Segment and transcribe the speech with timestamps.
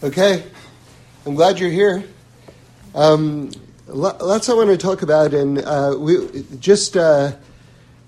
[0.00, 0.44] Okay,
[1.26, 2.04] I'm glad you're here.
[2.94, 3.50] Um,
[3.88, 7.32] lots I want to talk about, and uh, we just uh,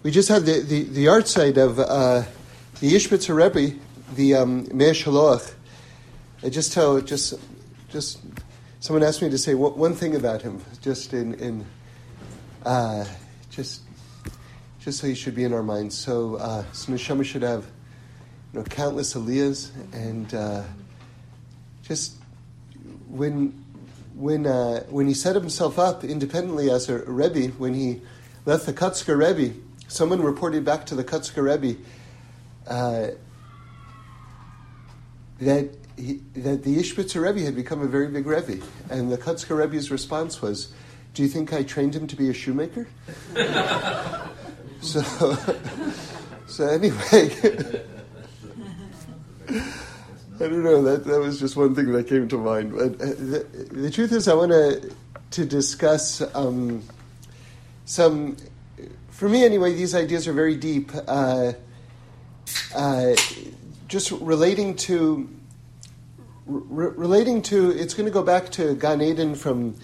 [0.04, 2.22] we just had the, the, the yahrzeit of uh,
[2.79, 3.76] the Ishbitzer Rebbe,
[4.14, 5.53] the um, Mei HaShiloach.
[6.45, 7.34] I just tell just
[7.89, 8.20] just
[8.79, 11.66] someone asked me to say one thing about him, just in in
[12.64, 13.04] uh,
[13.50, 13.82] just
[14.79, 15.98] just so he should be in our minds.
[15.98, 17.66] So uh, so Neshama should have
[18.52, 20.32] you know countless aliyahs and.
[21.83, 22.15] Just
[23.09, 23.65] when
[24.15, 28.01] when uh, when he set himself up independently as a rebbe, when he
[28.45, 29.55] left the Kotzker Rebbe,
[29.88, 31.80] someone reported back to the Kotzker Rebbe
[32.66, 33.09] uh,
[35.41, 39.57] that he, that the Ishbitzer Rebbe had become a very big Rebbe, and the Kotzker
[39.57, 40.73] Rebbe's response was,
[41.15, 42.88] "Do you think I trained him to be a shoemaker?"
[44.80, 45.02] so,
[46.47, 47.83] so anyway.
[50.41, 50.83] I don't know.
[50.83, 52.73] That that was just one thing that came to mind.
[52.73, 54.91] But uh, the, the truth is, I want to
[55.32, 56.82] to discuss um,
[57.85, 58.37] some.
[59.10, 60.93] For me, anyway, these ideas are very deep.
[61.07, 61.52] Uh,
[62.74, 63.15] uh,
[63.87, 65.28] just relating to
[66.47, 67.71] re- relating to.
[67.72, 69.77] It's going to go back to Gan Eden from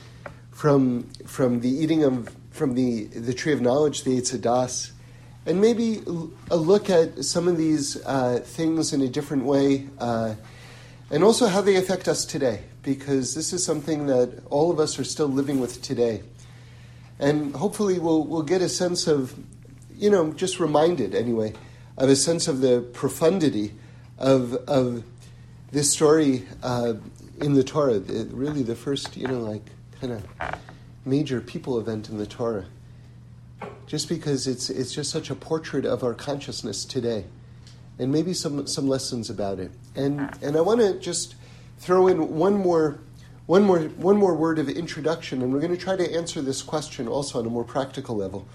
[0.53, 4.93] from from the eating of from the the tree of knowledge, the Eitz Hadas,
[5.47, 6.03] and maybe
[6.51, 10.35] a look at some of these uh, things in a different way, uh,
[11.11, 14.99] and also how they affect us today, because this is something that all of us
[14.99, 16.23] are still living with today.
[17.21, 19.35] And hopefully, we'll, we'll get a sense of,
[19.97, 21.55] you know, just reminded anyway,
[21.97, 23.73] of a sense of the profundity
[24.19, 25.05] of, of
[25.71, 26.95] this story uh,
[27.41, 29.63] in the Torah, really the first, you know, like
[30.01, 30.59] kind of
[31.05, 32.67] major people event in the Torah
[33.87, 37.25] just because it's, it's just such a portrait of our consciousness today,
[37.99, 39.71] and maybe some, some lessons about it.
[39.95, 41.35] And, and I want to just
[41.79, 42.99] throw in one more,
[43.47, 46.63] one, more, one more word of introduction, and we're going to try to answer this
[46.63, 48.47] question also on a more practical level.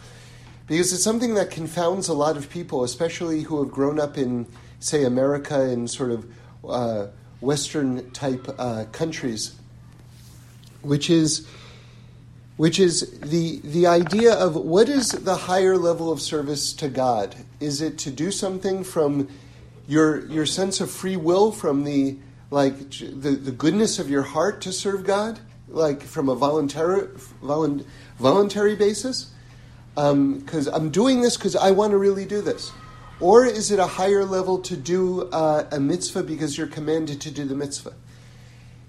[0.68, 4.48] Because it's something that confounds a lot of people, especially who have grown up in,
[4.80, 6.26] say, America and sort of
[6.68, 7.08] uh,
[7.42, 9.56] Western type uh, countries,
[10.82, 11.48] which is
[12.62, 17.36] which is the, the idea of what is the higher level of service to God?
[17.60, 19.30] Is it to do something from
[19.88, 22.20] your, your sense of free will, from the,
[22.52, 25.40] like, the, the goodness of your heart to serve God?
[25.70, 27.08] Like from a voluntary,
[27.42, 29.34] voluntary basis?
[29.96, 32.72] Because um, I'm doing this because I want to really do this.
[33.20, 37.32] Or is it a higher level to do uh, a mitzvah because you're commanded to
[37.32, 37.96] do the mitzvah?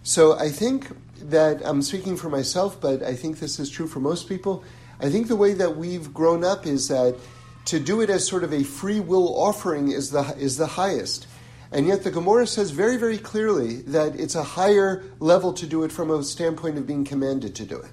[0.02, 0.90] So I think
[1.30, 4.64] that I'm speaking for myself, but I think this is true for most people.
[5.00, 7.16] I think the way that we've grown up is that
[7.66, 11.26] to do it as sort of a free will offering is the, is the highest.
[11.70, 15.84] And yet the Gemara says very, very clearly that it's a higher level to do
[15.84, 17.90] it from a standpoint of being commanded to do it.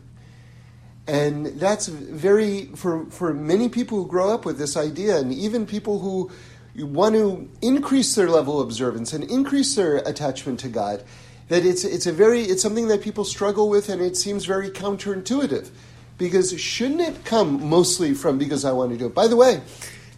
[1.08, 5.66] And that's very, for, for many people who grow up with this idea, and even
[5.66, 6.30] people who
[6.78, 11.04] want to increase their level of observance and increase their attachment to God,
[11.50, 14.70] that it's, it's, a very, it's something that people struggle with and it seems very
[14.70, 15.70] counterintuitive.
[16.18, 19.16] Because shouldn't it come mostly from because I want to do it?
[19.16, 19.62] By the way,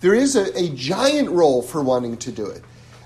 [0.01, 2.63] there is a, a giant role for wanting to do it.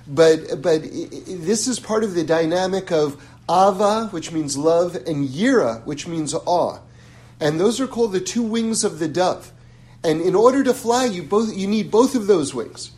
[0.08, 5.84] But, but this is part of the dynamic of ava, which means love, and yira,
[5.86, 6.80] which means awe.
[7.40, 9.52] And those are called the two wings of the dove.
[10.04, 12.92] And in order to fly, you, both, you need both of those wings.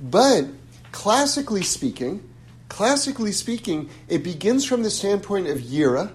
[0.00, 0.46] But
[0.92, 2.22] classically speaking,
[2.68, 6.12] classically speaking, it begins from the standpoint of yira,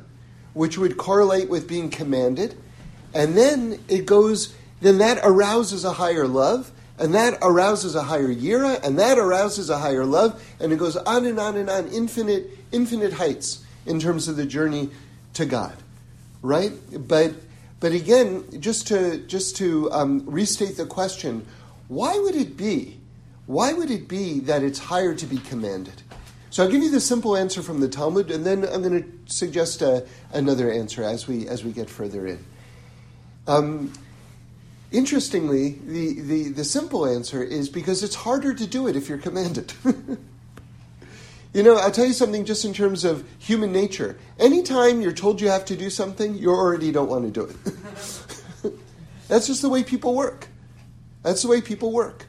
[0.53, 2.57] which would correlate with being commanded,
[3.13, 8.33] and then it goes, then that arouses a higher love, and that arouses a higher
[8.33, 11.87] yira, and that arouses a higher love, and it goes on and on and on,
[11.89, 14.89] infinite, infinite heights in terms of the journey
[15.33, 15.75] to God,
[16.41, 16.73] right?
[17.07, 17.35] But,
[17.79, 21.45] but again, just to just to um, restate the question,
[21.87, 22.99] why would it be?
[23.45, 26.03] Why would it be that it's higher to be commanded?
[26.51, 29.09] So I'll give you the simple answer from the Talmud, and then I'm going to
[29.31, 30.01] suggest a, uh,
[30.33, 32.43] another answer as we as we get further in.
[33.47, 33.93] Um,
[34.91, 39.17] interestingly, the, the, the simple answer is because it's harder to do it if you're
[39.17, 39.73] commanded.
[41.53, 44.17] you know, I'll tell you something just in terms of human nature.
[44.39, 48.73] Anytime you're told you have to do something, you already don't want to do it.
[49.27, 50.47] That's just the way people work.
[51.23, 52.27] That's the way people work.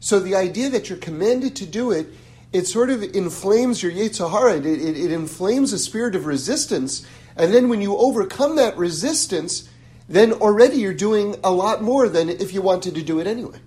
[0.00, 2.06] So the idea that you're commanded to do it
[2.54, 4.56] it sort of inflames your Yetzer Hara.
[4.58, 7.04] It, it, it inflames a spirit of resistance.
[7.36, 9.68] And then when you overcome that resistance,
[10.08, 13.58] then already you're doing a lot more than if you wanted to do it anyway.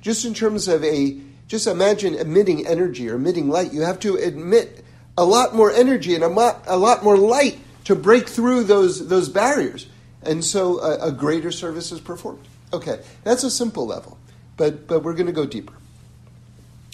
[0.00, 3.74] Just in terms of a, just imagine emitting energy or emitting light.
[3.74, 4.82] You have to emit
[5.18, 9.08] a lot more energy and a, mo- a lot more light to break through those,
[9.08, 9.86] those barriers.
[10.22, 12.48] And so a, a greater service is performed.
[12.72, 14.16] Okay, that's a simple level,
[14.56, 15.74] but, but we're going to go deeper.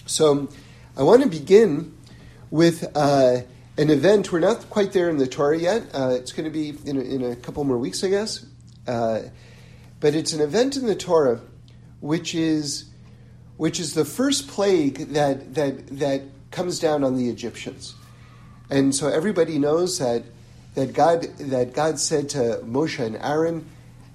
[0.05, 0.49] So
[0.97, 1.93] I want to begin
[2.49, 3.41] with uh,
[3.77, 4.31] an event.
[4.31, 5.83] We're not quite there in the Torah yet.
[5.93, 8.45] Uh, it's going to be in a, in a, couple more weeks, I guess.
[8.87, 9.23] Uh,
[9.99, 11.41] but it's an event in the Torah
[11.99, 12.85] which is
[13.57, 16.21] which is the first plague that that that
[16.51, 17.95] comes down on the Egyptians.
[18.69, 20.23] And so everybody knows that
[20.75, 23.67] that God that God said to Moshe and Aaron,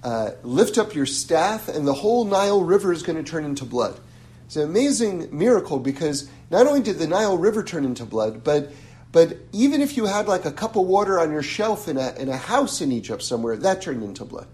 [0.03, 3.65] uh, lift up your staff, and the whole Nile River is going to turn into
[3.65, 3.99] blood.
[4.45, 8.71] It's an amazing miracle because not only did the Nile River turn into blood, but
[9.11, 12.13] but even if you had like a cup of water on your shelf in a,
[12.13, 14.47] in a house in Egypt somewhere, that turned into blood.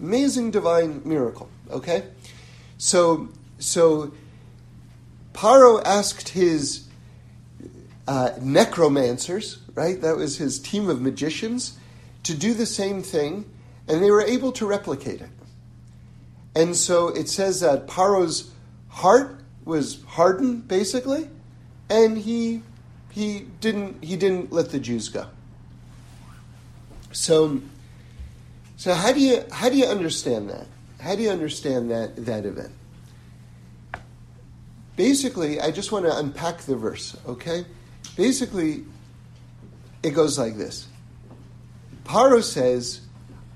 [0.00, 1.48] Amazing divine miracle.
[1.70, 2.04] Okay,
[2.78, 3.28] so
[3.58, 4.12] so
[5.32, 6.88] Paro asked his
[8.08, 10.00] uh, necromancers, right?
[10.00, 11.78] That was his team of magicians,
[12.24, 13.44] to do the same thing,
[13.88, 15.30] and they were able to replicate it.
[16.54, 18.50] And so it says that Paro's
[18.88, 21.28] heart was hardened, basically,
[21.92, 22.62] and he
[23.10, 25.26] he didn't he didn't let the Jews go.
[27.12, 27.60] So
[28.76, 30.66] so how do you how do you understand that?
[31.00, 32.72] How do you understand that that event?
[34.96, 37.64] Basically, I just want to unpack the verse, okay?
[38.16, 38.84] Basically,
[40.02, 40.86] it goes like this.
[42.04, 43.00] Paro says,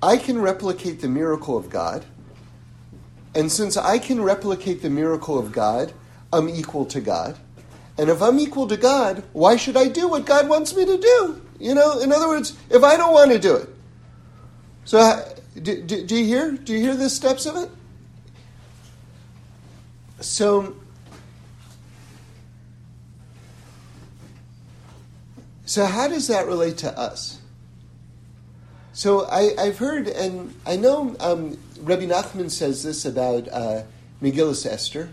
[0.01, 2.05] I can replicate the miracle of God,
[3.35, 5.93] and since I can replicate the miracle of God,
[6.33, 7.37] I'm equal to God.
[7.97, 10.97] And if I'm equal to God, why should I do what God wants me to
[10.97, 11.41] do?
[11.59, 13.69] You know, in other words, if I don't want to do it,
[14.85, 16.51] so, do, do, do, you hear?
[16.51, 17.69] Do you hear the steps of it?
[20.21, 20.77] So,
[25.65, 27.41] so how does that relate to us?
[28.93, 33.83] So I, have heard, and I know um, Rabbi Nachman says this about uh,
[34.23, 35.09] Megillah Esther,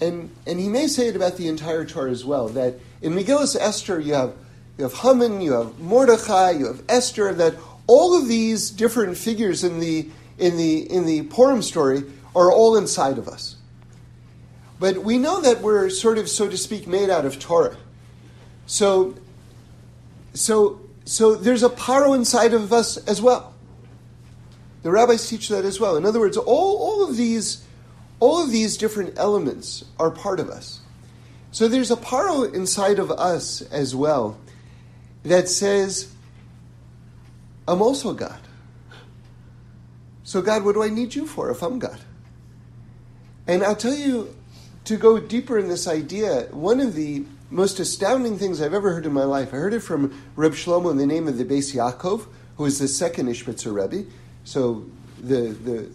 [0.00, 2.48] and and he may say it about the entire Torah as well.
[2.48, 4.34] That in Megillah Esther you have
[4.78, 7.32] you have Haman, you have Mordechai, you have Esther.
[7.34, 7.54] That
[7.86, 10.08] all of these different figures in the
[10.38, 12.04] in the in the Purim story
[12.34, 13.56] are all inside of us.
[14.78, 17.76] But we know that we're sort of, so to speak, made out of Torah.
[18.66, 19.14] So,
[20.34, 23.54] so, so there's a paro inside of us as well.
[24.82, 25.96] The rabbis teach that as well.
[25.96, 27.64] In other words, all, all of these,
[28.20, 30.80] all of these different elements are part of us.
[31.50, 34.38] So there's a paro inside of us as well
[35.22, 36.12] that says,
[37.66, 38.40] I'm also God.
[40.22, 42.00] So, God, what do I need you for if I'm God?
[43.46, 44.34] And I'll tell you,
[44.84, 49.06] to go deeper in this idea, one of the most astounding things I've ever heard
[49.06, 51.74] in my life, I heard it from Reb Shlomo in the name of the Beis
[51.74, 52.26] Yaakov,
[52.56, 54.08] who is the second Ishbitzer Rebbe.
[54.44, 54.84] So,
[55.18, 55.90] the, the,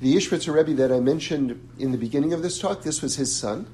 [0.00, 3.34] the Ishbitzer Rebbe that I mentioned in the beginning of this talk, this was his
[3.34, 3.66] son.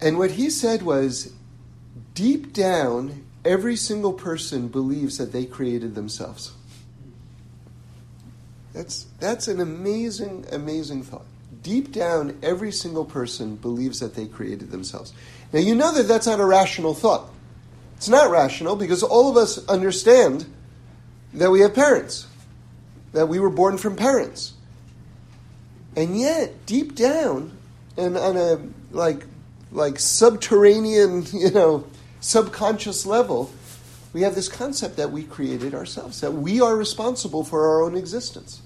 [0.00, 1.32] And what he said was,
[2.14, 6.52] deep down, every single person believes that they created themselves.
[8.72, 11.26] That's, that's an amazing, amazing thought.
[11.62, 15.12] Deep down, every single person believes that they created themselves.
[15.52, 17.30] Now, you know that that's not a rational thought.
[17.96, 20.46] It's not rational because all of us understand
[21.34, 22.26] that we have parents,
[23.12, 24.54] that we were born from parents.
[25.96, 27.56] And yet, deep down,
[27.96, 28.58] and on a
[28.90, 29.26] like
[29.70, 31.84] like subterranean, you know,
[32.20, 33.50] subconscious level,
[34.12, 37.96] we have this concept that we created ourselves, that we are responsible for our own
[37.96, 38.62] existence.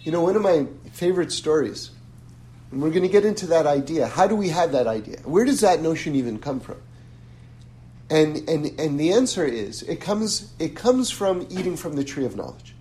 [0.00, 1.90] You know, one of my favorite stories,
[2.70, 4.06] and we're going to get into that idea.
[4.06, 5.18] How do we have that idea?
[5.24, 6.76] Where does that notion even come from?
[8.08, 12.24] And, and, and the answer is it comes, it comes from eating from the tree
[12.24, 12.74] of knowledge.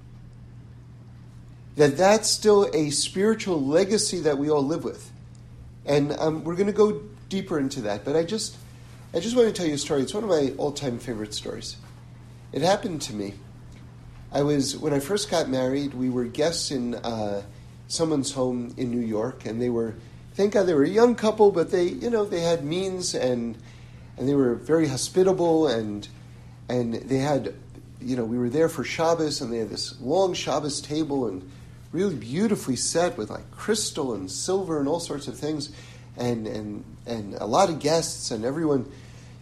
[1.78, 5.12] That that's still a spiritual legacy that we all live with.
[5.86, 8.06] And um, we're going to go deeper into that.
[8.06, 8.56] But I just,
[9.14, 10.02] I just want to tell you a story.
[10.02, 11.76] It's one of my all-time favorite stories.
[12.54, 13.34] It happened to me.
[14.32, 15.94] I was when I first got married.
[15.94, 17.42] We were guests in uh,
[17.88, 19.96] someone's home in New York, and they were,
[20.34, 23.58] thank God, they were a young couple, but they, you know, they had means and
[24.18, 26.08] and they were very hospitable and
[26.68, 27.54] and they had,
[28.02, 31.50] you know, we were there for Shabbos, and they had this long Shabbos table and
[31.92, 35.72] really beautifully set with like crystal and silver and all sorts of things
[36.18, 38.92] and, and, and a lot of guests, and everyone.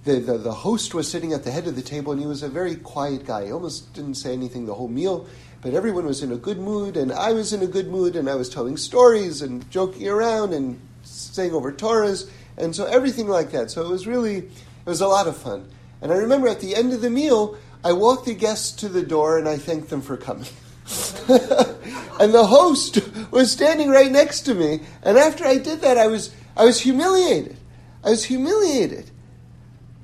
[0.06, 2.44] The, the, the host was sitting at the head of the table, and he was
[2.44, 3.46] a very quiet guy.
[3.46, 5.28] He almost didn't say anything the whole meal,
[5.62, 8.30] but everyone was in a good mood, and I was in a good mood, and
[8.30, 13.52] I was telling stories and joking around and saying over Torahs, And so everything like
[13.52, 13.72] that.
[13.72, 15.70] So it was really, it was a lot of fun.
[16.02, 19.04] And I remember at the end of the meal, I walked the guests to the
[19.04, 20.48] door and I thanked them for coming.
[21.30, 23.00] and the host
[23.32, 24.82] was standing right next to me.
[25.02, 27.58] And after I did that, I was, I was humiliated.
[28.04, 29.10] I was humiliated.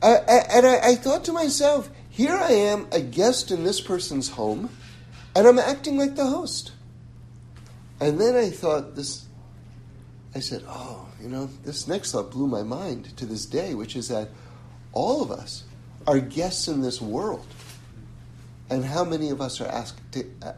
[0.01, 3.81] I, I, and I, I thought to myself, here I am, a guest in this
[3.81, 4.69] person's home,
[5.35, 6.71] and I'm acting like the host.
[7.99, 9.25] And then I thought this,
[10.33, 13.95] I said, oh, you know, this next thought blew my mind to this day, which
[13.95, 14.29] is that
[14.93, 15.63] all of us
[16.07, 17.45] are guests in this world.
[18.69, 19.99] And how many of us are, asked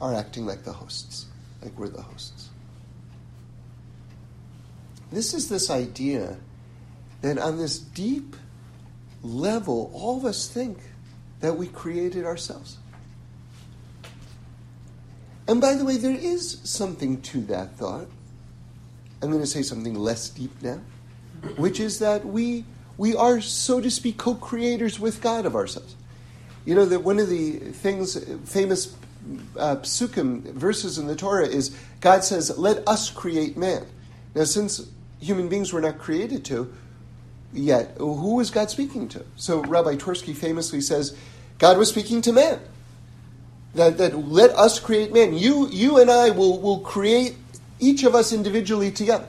[0.01, 1.25] are acting like the hosts,
[1.61, 2.49] like we're the hosts?
[5.11, 6.37] This is this idea
[7.21, 8.35] that on this deep
[9.23, 10.77] level, all of us think
[11.39, 12.77] that we created ourselves.
[15.47, 18.07] And by the way, there is something to that thought.
[19.21, 20.79] I'm going to say something less deep now,
[21.57, 22.65] which is that we,
[22.97, 25.95] we are, so to speak, co creators with God of ourselves.
[26.65, 28.95] You know, that one of the things, famous
[29.57, 33.85] uh, psukim, verses in the Torah is God says, Let us create man.
[34.35, 34.87] Now, since
[35.19, 36.71] human beings were not created to
[37.53, 39.25] yet, who was God speaking to?
[39.35, 41.15] So Rabbi Twersky famously says,
[41.59, 42.59] God was speaking to man.
[43.75, 45.33] That, that let us create man.
[45.33, 47.35] You, you and I will, will create
[47.81, 49.27] each of us individually together.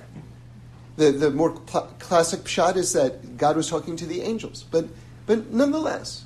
[0.97, 4.63] The, the more cl- classic pshat is that God was talking to the angels.
[4.71, 4.87] But,
[5.27, 6.25] but nonetheless,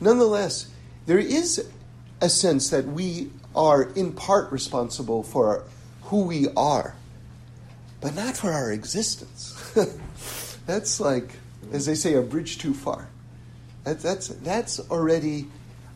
[0.00, 0.70] nonetheless,
[1.06, 1.66] there is
[2.20, 5.64] a sense that we are in part responsible for
[6.02, 6.94] who we are,
[8.00, 9.56] but not for our existence.
[10.66, 11.36] that's like,
[11.72, 13.08] as they say, a bridge too far.
[13.84, 15.46] That, that's, that's already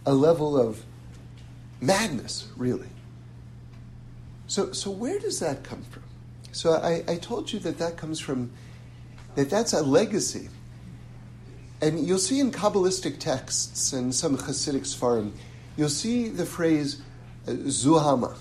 [0.07, 0.83] a level of
[1.81, 2.89] madness, really.
[4.47, 6.03] So, so where does that come from?
[6.53, 8.53] So I, I told you that that comes from,
[9.35, 10.49] that that's a legacy.
[11.81, 15.33] And you'll see in Kabbalistic texts and some Hasidic Sfarim,
[15.77, 17.03] you'll see the phrase
[17.47, 18.37] uh, zuhama,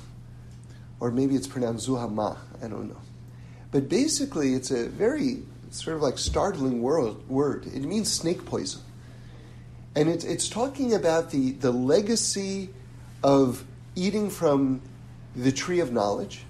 [0.99, 3.01] or maybe it's pronounced zuhama, I don't know.
[3.71, 5.41] But basically, it's a very
[5.71, 7.27] sort of like startling word.
[7.27, 7.65] word.
[7.65, 8.81] It means snake poison.
[9.95, 12.69] And it, it's talking about the, the legacy
[13.23, 14.81] of eating from
[15.35, 16.43] the tree of knowledge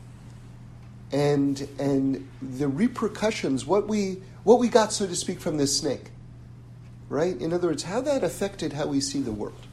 [1.11, 6.09] and, and the repercussions, what we, what we got, so to speak, from this snake.
[7.07, 7.39] Right?
[7.39, 9.67] In other words, how that affected how we see the world.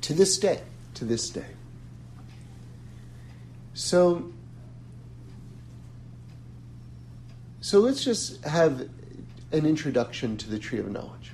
[0.00, 0.62] To this day.
[0.94, 1.46] To this day.
[3.74, 4.32] So,
[7.60, 8.88] so let's just have
[9.52, 11.32] an introduction to the tree of knowledge.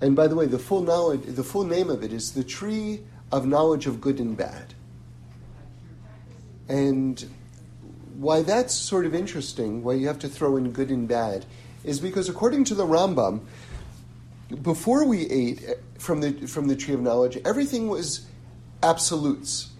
[0.00, 3.00] And by the way, the full knowledge, the full name of it is the tree
[3.32, 4.74] of knowledge of good and bad.
[6.68, 7.24] And
[8.14, 11.46] why that's sort of interesting, why you have to throw in good and bad,
[11.82, 13.40] is because according to the Rambam,
[14.62, 18.26] before we ate eh, from the from the tree of knowledge, everything was
[18.82, 19.70] absolutes.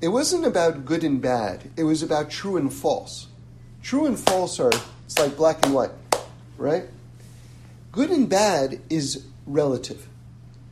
[0.00, 1.70] It wasn't about good and bad.
[1.76, 3.28] It was about true and false.
[3.82, 4.72] True and false are
[5.04, 5.92] it's like black and white,
[6.56, 6.84] right?
[7.92, 10.08] Good and bad is relative.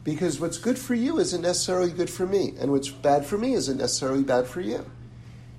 [0.05, 3.55] Because what's good for you isn't necessarily good for me, and what's bad for me
[3.55, 4.85] isn't necessarily bad for you.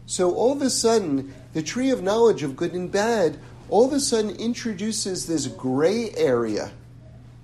[0.06, 3.94] So all of a sudden, the tree of knowledge of good and bad all of
[3.94, 6.72] a sudden introduces this gray area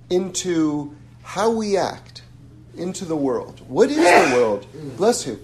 [0.10, 2.22] into how we act
[2.78, 3.62] into the world.
[3.68, 4.68] What is the world?
[4.98, 5.40] Bless you.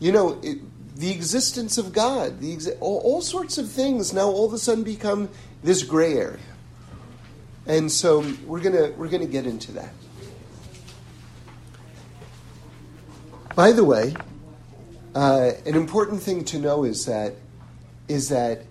[0.00, 0.58] You know, it,
[0.96, 4.58] the existence of God, the exi- all, all sorts of things now all of a
[4.58, 5.28] sudden become
[5.62, 6.38] this gray area.
[7.66, 9.92] And so we're gonna we're gonna get into that.
[13.58, 14.14] By the way,
[15.16, 17.34] uh, an important thing to know is that
[18.06, 18.62] is that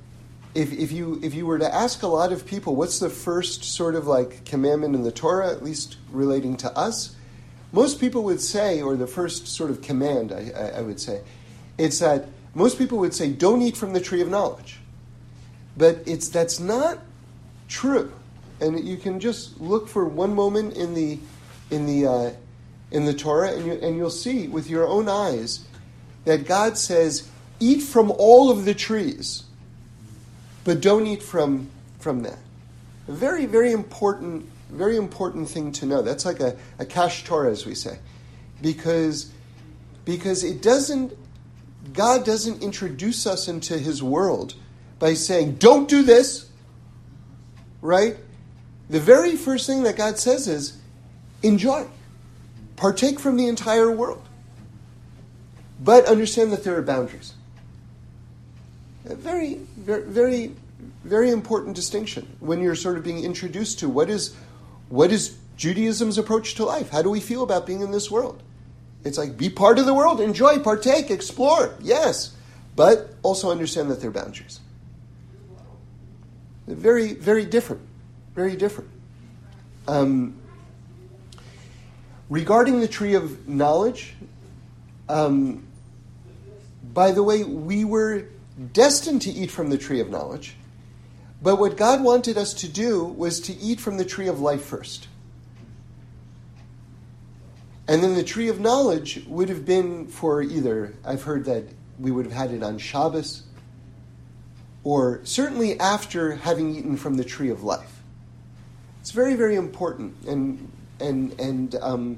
[0.55, 3.65] if, if you if you were to ask a lot of people what's the first
[3.65, 7.17] sort of like commandment in the Torah, at least relating to us,
[7.73, 11.21] most people would say, or the first sort of command, I, I, I would say,
[11.77, 14.79] it's that most people would say, "Don't eat from the tree of knowledge,"
[15.75, 16.99] but it's that's not
[17.67, 18.13] true,
[18.61, 21.19] and you can just look for one moment in the
[21.71, 22.31] in the uh,
[22.91, 25.65] in the Torah, and, you, and you'll see with your own eyes
[26.25, 27.29] that God says,
[27.59, 29.43] eat from all of the trees,
[30.63, 32.39] but don't eat from, from that.
[33.07, 36.01] A very, very important, very important thing to know.
[36.01, 37.99] That's like a, a cash Torah, as we say.
[38.61, 39.31] Because,
[40.03, 41.13] because it doesn't,
[41.93, 44.55] God doesn't introduce us into his world
[44.99, 46.49] by saying, don't do this,
[47.81, 48.17] right?
[48.89, 50.77] The very first thing that God says is,
[51.43, 51.87] enjoy
[52.77, 54.23] partake from the entire world.
[55.83, 57.33] But understand that there are boundaries.
[59.03, 60.55] Very, very, very
[61.03, 64.35] very important distinction when you're sort of being introduced to what is
[64.89, 66.89] what is Judaism's approach to life.
[66.89, 68.41] How do we feel about being in this world?
[69.03, 71.73] It's like be part of the world, enjoy, partake, explore.
[71.81, 72.35] Yes,
[72.75, 74.59] but also understand that there are boundaries.
[76.67, 77.81] They're very, very different.
[78.35, 78.89] Very different.
[79.87, 80.35] Um,
[82.29, 84.15] regarding the tree of knowledge,
[85.09, 85.65] um,
[86.93, 88.25] by the way, we were
[88.73, 90.55] destined to eat from the tree of knowledge,
[91.41, 94.63] but what God wanted us to do was to eat from the tree of life
[94.63, 95.07] first.
[97.87, 101.63] And then the tree of knowledge would have been for either, I've heard that
[101.99, 103.43] we would have had it on Shabbos,
[104.83, 108.01] or certainly after having eaten from the tree of life.
[109.01, 110.15] It's very, very important.
[110.27, 112.17] And, and, and um,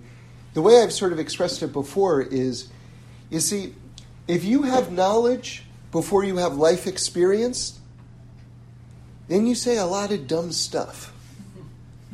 [0.53, 2.69] the way I've sort of expressed it before is
[3.29, 3.75] you see,
[4.27, 7.79] if you have knowledge before you have life experience,
[9.27, 11.13] then you say a lot of dumb stuff.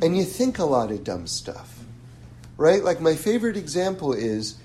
[0.02, 1.78] And you think a lot of dumb stuff.
[2.58, 2.84] Right?
[2.84, 4.58] Like my favorite example is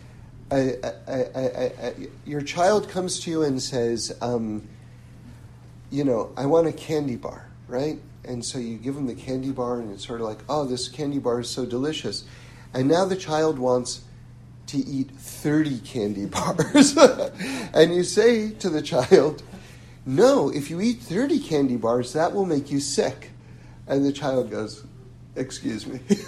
[2.26, 4.68] your child comes to you and says, um,
[5.90, 8.00] you know, I want a candy bar, right?
[8.24, 10.88] And so you give them the candy bar, and it's sort of like, oh, this
[10.88, 12.24] candy bar is so delicious.
[12.74, 14.02] And now the child wants
[14.68, 16.98] to eat 30 candy bars.
[17.74, 19.44] and you say to the child,
[20.06, 23.32] No, if you eat 30 candy bars, that will make you sick.
[23.88, 24.86] And the child goes,
[25.36, 26.00] Excuse me.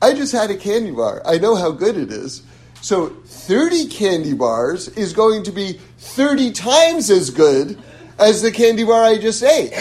[0.00, 1.22] I just had a candy bar.
[1.24, 2.42] I know how good it is.
[2.80, 7.80] So 30 candy bars is going to be 30 times as good
[8.18, 9.72] as the candy bar I just ate.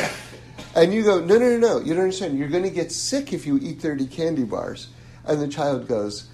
[0.77, 1.79] And you go, no, no, no, no.
[1.79, 2.38] You don't understand.
[2.38, 4.89] You're going to get sick if you eat 30 candy bars.
[5.25, 6.27] And the child goes,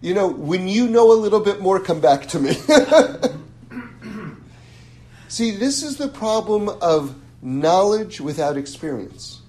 [0.00, 2.52] you know, when you know a little bit more, come back to me.
[5.28, 9.42] See, this is the problem of knowledge without experience.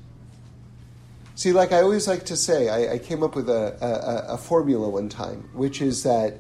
[1.36, 4.38] See, like I always like to say, I, I came up with a, a, a
[4.38, 6.39] formula one time, which is that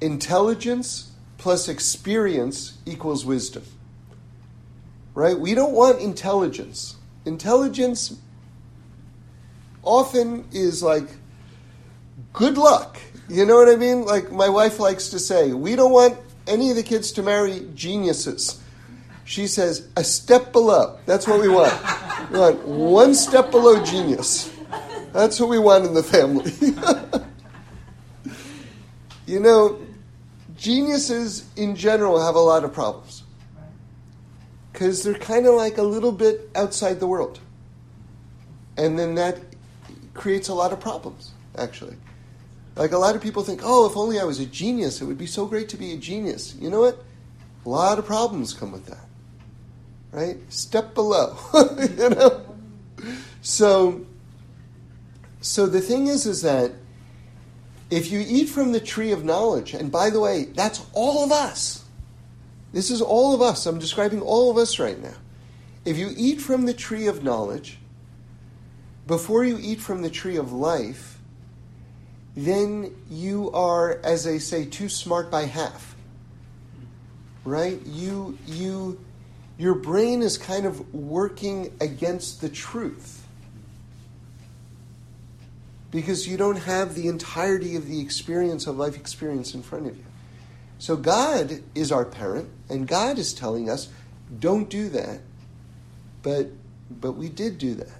[0.00, 3.64] intelligence plus experience equals wisdom.
[5.12, 5.36] Right?
[5.36, 6.94] We don't want intelligence.
[7.30, 8.18] Intelligence
[9.84, 11.06] often is like
[12.32, 12.98] good luck.
[13.28, 14.04] You know what I mean?
[14.04, 17.68] Like my wife likes to say, we don't want any of the kids to marry
[17.76, 18.60] geniuses.
[19.24, 20.98] She says, a step below.
[21.06, 21.72] That's what we want.
[22.32, 24.52] We want one step below genius.
[25.12, 26.52] That's what we want in the family.
[29.26, 29.80] you know,
[30.56, 33.19] geniuses in general have a lot of problems
[34.80, 37.38] because they're kind of like a little bit outside the world.
[38.78, 39.38] And then that
[40.14, 41.96] creates a lot of problems, actually.
[42.76, 45.18] Like a lot of people think, oh, if only I was a genius, it would
[45.18, 46.54] be so great to be a genius.
[46.58, 47.04] You know what?
[47.66, 49.04] A lot of problems come with that.
[50.12, 50.38] Right?
[50.48, 51.36] Step below.
[51.78, 52.46] you know?
[53.42, 54.06] So
[55.42, 56.72] so the thing is is that
[57.90, 61.32] if you eat from the tree of knowledge, and by the way, that's all of
[61.32, 61.79] us.
[62.72, 63.66] This is all of us.
[63.66, 65.14] I'm describing all of us right now.
[65.84, 67.78] If you eat from the tree of knowledge,
[69.06, 71.18] before you eat from the tree of life,
[72.36, 75.96] then you are, as they say, too smart by half.
[77.44, 77.80] Right?
[77.86, 79.00] You, you,
[79.58, 83.26] your brain is kind of working against the truth
[85.90, 89.96] because you don't have the entirety of the experience of life experience in front of
[89.96, 90.04] you.
[90.80, 93.88] So God is our parent, and God is telling us,
[94.36, 95.20] don't do that.
[96.22, 96.48] But,
[96.90, 97.92] but we did do that.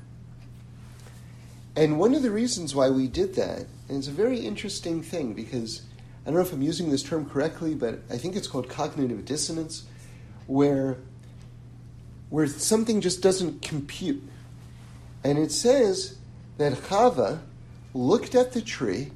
[1.76, 5.34] And one of the reasons why we did that and it's a very interesting thing
[5.34, 5.82] because
[6.22, 9.24] I don't know if I'm using this term correctly, but I think it's called cognitive
[9.24, 9.82] dissonance,
[10.46, 10.98] where,
[12.28, 14.22] where something just doesn't compute.
[15.24, 16.18] And it says
[16.58, 17.40] that Chava
[17.92, 19.10] looked at the tree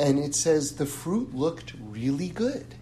[0.00, 2.74] and it says the fruit looked really good.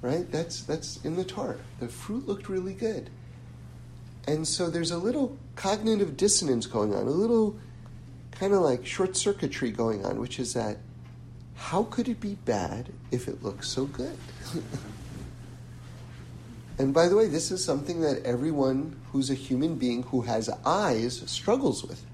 [0.00, 0.30] Right?
[0.30, 1.58] That's, that's in the Torah.
[1.80, 3.10] The fruit looked really good.
[4.28, 7.58] And so there's a little cognitive dissonance going on, a little
[8.30, 10.78] kind of like short circuitry going on, which is that
[11.56, 14.16] how could it be bad if it looks so good?
[16.78, 20.48] and by the way, this is something that everyone who's a human being who has
[20.64, 22.04] eyes struggles with.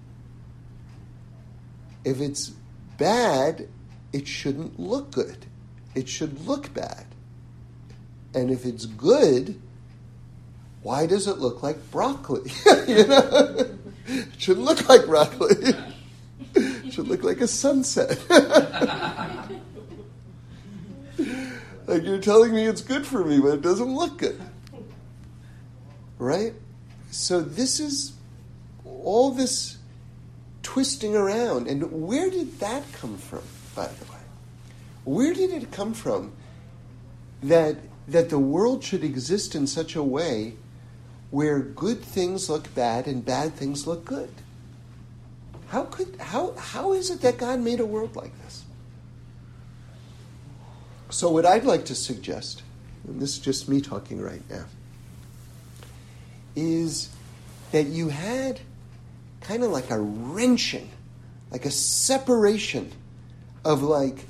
[2.04, 2.52] If it's
[3.00, 3.66] bad,
[4.12, 5.46] it shouldn't look good.
[5.96, 7.06] It should look bad.
[8.32, 9.60] And if it's good,
[10.82, 12.52] why does it look like broccoli?
[12.86, 13.66] you know?
[14.06, 15.74] It shouldn't look like broccoli.
[16.52, 18.18] It should look like a sunset.
[18.28, 18.40] like
[22.02, 24.42] you're telling me it's good for me, but it doesn't look good.
[26.18, 26.54] Right?
[27.12, 28.14] So this is
[28.84, 29.76] all this
[30.70, 31.66] twisting around.
[31.66, 33.42] And where did that come from,
[33.74, 34.20] by the way?
[35.02, 36.32] Where did it come from
[37.42, 40.54] that, that the world should exist in such a way
[41.32, 44.30] where good things look bad and bad things look good?
[45.70, 48.62] How, could, how, how is it that God made a world like this?
[51.08, 52.62] So, what I'd like to suggest,
[53.08, 54.66] and this is just me talking right now,
[56.54, 57.08] is
[57.72, 58.60] that you had
[59.40, 60.90] kind of like a wrenching,
[61.50, 62.92] like a separation
[63.64, 64.26] of like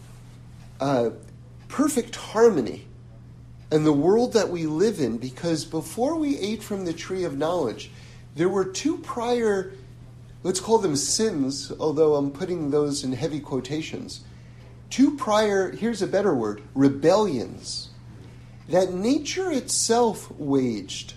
[0.81, 1.11] uh,
[1.69, 2.87] perfect harmony
[3.71, 7.37] in the world that we live in because before we ate from the tree of
[7.39, 7.91] knowledge,
[8.35, 9.73] there were two prior,
[10.43, 14.25] let's call them sins, although I'm putting those in heavy quotations.
[14.89, 17.91] Two prior, here's a better word, rebellions
[18.71, 21.15] that nature itself waged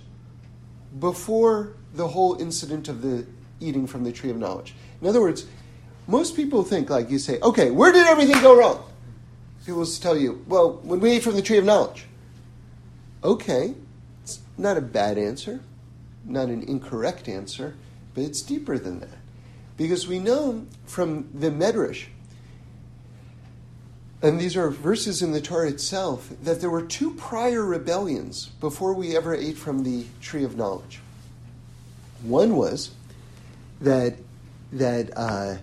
[1.00, 3.26] before the whole incident of the
[3.64, 4.76] eating from the tree of knowledge.
[5.02, 5.46] In other words,
[6.08, 8.84] most people think, like you say, okay, where did everything go wrong?
[9.66, 12.06] People will tell you, well, when we ate from the tree of knowledge.
[13.24, 13.74] Okay,
[14.22, 15.62] it's not a bad answer,
[16.26, 17.76] not an incorrect answer,
[18.14, 19.18] but it's deeper than that.
[19.78, 22.06] Because we know from the Medrash,
[24.22, 28.94] and these are verses in the Torah itself, that there were two prior rebellions before
[28.94, 31.00] we ever ate from the tree of knowledge.
[32.22, 32.92] One was
[33.84, 34.16] that
[34.72, 35.58] that uh,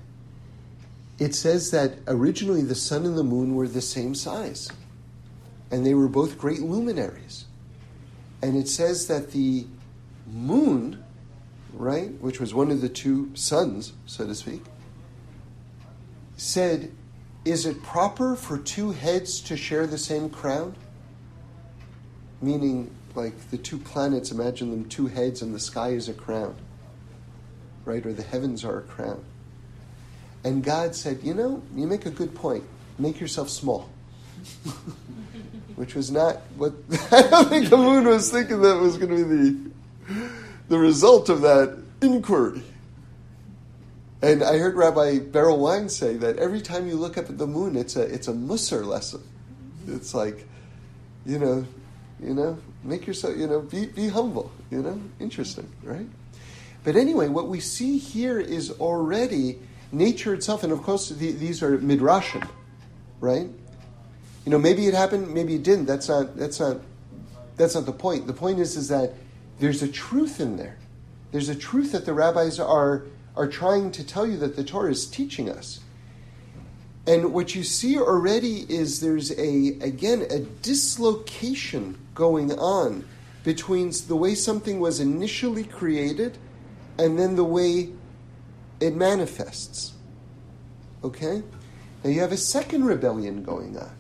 [1.18, 4.70] it says that originally the sun and the moon were the same size,
[5.70, 7.46] and they were both great luminaries.
[8.42, 9.66] And it says that the
[10.26, 11.02] moon,
[11.72, 14.62] right, which was one of the two suns, so to speak,
[16.37, 16.92] said,
[17.44, 20.76] "Is it proper for two heads to share the same crown?"
[22.42, 26.54] Meaning, like the two planets, imagine them two heads, and the sky is a crown
[27.90, 28.07] right?
[28.07, 29.24] Or the heavens are a crown.
[30.44, 32.64] And God said, You know, you make a good point.
[32.98, 33.88] Make yourself small.
[35.76, 36.74] Which was not what
[37.12, 40.31] I don't think the moon was thinking that was going to be the,
[40.68, 42.62] the result of that inquiry.
[44.22, 47.46] And I heard Rabbi Beryl Wein say that every time you look up at the
[47.46, 49.22] moon, it's a it's a Musar lesson.
[49.88, 50.46] It's like,
[51.24, 51.66] you know,
[52.22, 54.53] you know, make yourself, you know, be be humble.
[54.70, 56.07] You know, interesting, right?
[56.83, 59.59] But anyway, what we see here is already
[59.93, 62.49] nature itself, and of course, the, these are midrashim,
[63.21, 63.49] right?
[64.45, 65.87] You know, maybe it happened, maybe it didn't.
[65.87, 66.37] That's not.
[66.37, 66.79] That's not.
[67.57, 68.27] That's not the point.
[68.27, 69.12] The point is, is that
[69.59, 70.79] there's a truth in there.
[71.33, 73.05] There's a truth that the rabbis are
[73.37, 75.81] are trying to tell you that the Torah is teaching us.
[77.07, 83.05] And what you see already is there's a again a dislocation going on
[83.45, 86.38] between the way something was initially created
[87.01, 87.89] and then the way
[88.79, 89.95] it manifests.
[91.03, 91.43] Okay?
[92.05, 93.97] Now you have a second rebellion going on,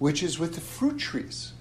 [0.00, 1.52] which is with the fruit trees.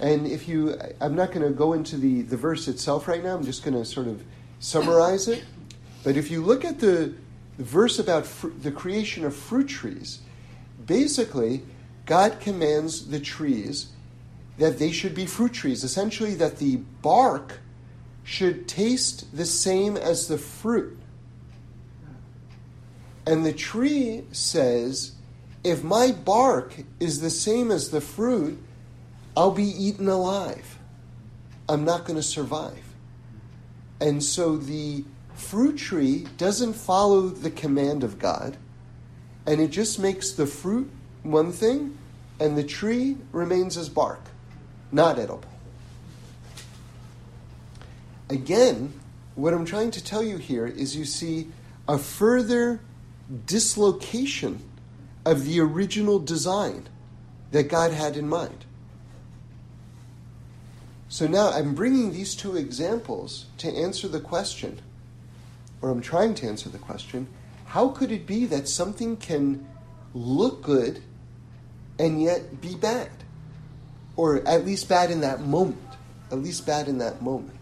[0.00, 3.36] And if you, I'm not going to go into the, the verse itself right now,
[3.36, 4.22] I'm just going to sort of
[4.58, 5.44] summarize it.
[6.02, 7.14] But if you look at the,
[7.56, 10.20] the verse about fr- the creation of fruit trees,
[10.84, 11.62] basically,
[12.06, 13.90] God commands the trees
[14.58, 15.84] that they should be fruit trees.
[15.84, 17.60] Essentially, that the bark
[18.24, 20.98] should taste the same as the fruit.
[23.26, 25.12] And the tree says,
[25.62, 28.58] if my bark is the same as the fruit,
[29.36, 30.78] I'll be eaten alive.
[31.68, 32.82] I'm not going to survive.
[34.00, 35.04] And so the
[35.34, 38.56] fruit tree doesn't follow the command of God,
[39.46, 40.90] and it just makes the fruit
[41.22, 41.98] one thing,
[42.38, 44.22] and the tree remains as bark,
[44.90, 45.49] not edible.
[48.30, 48.92] Again,
[49.34, 51.48] what I'm trying to tell you here is you see
[51.88, 52.80] a further
[53.46, 54.62] dislocation
[55.26, 56.88] of the original design
[57.50, 58.64] that God had in mind.
[61.08, 64.80] So now I'm bringing these two examples to answer the question,
[65.82, 67.26] or I'm trying to answer the question
[67.66, 69.66] how could it be that something can
[70.14, 71.02] look good
[71.98, 73.10] and yet be bad?
[74.16, 75.78] Or at least bad in that moment.
[76.32, 77.59] At least bad in that moment.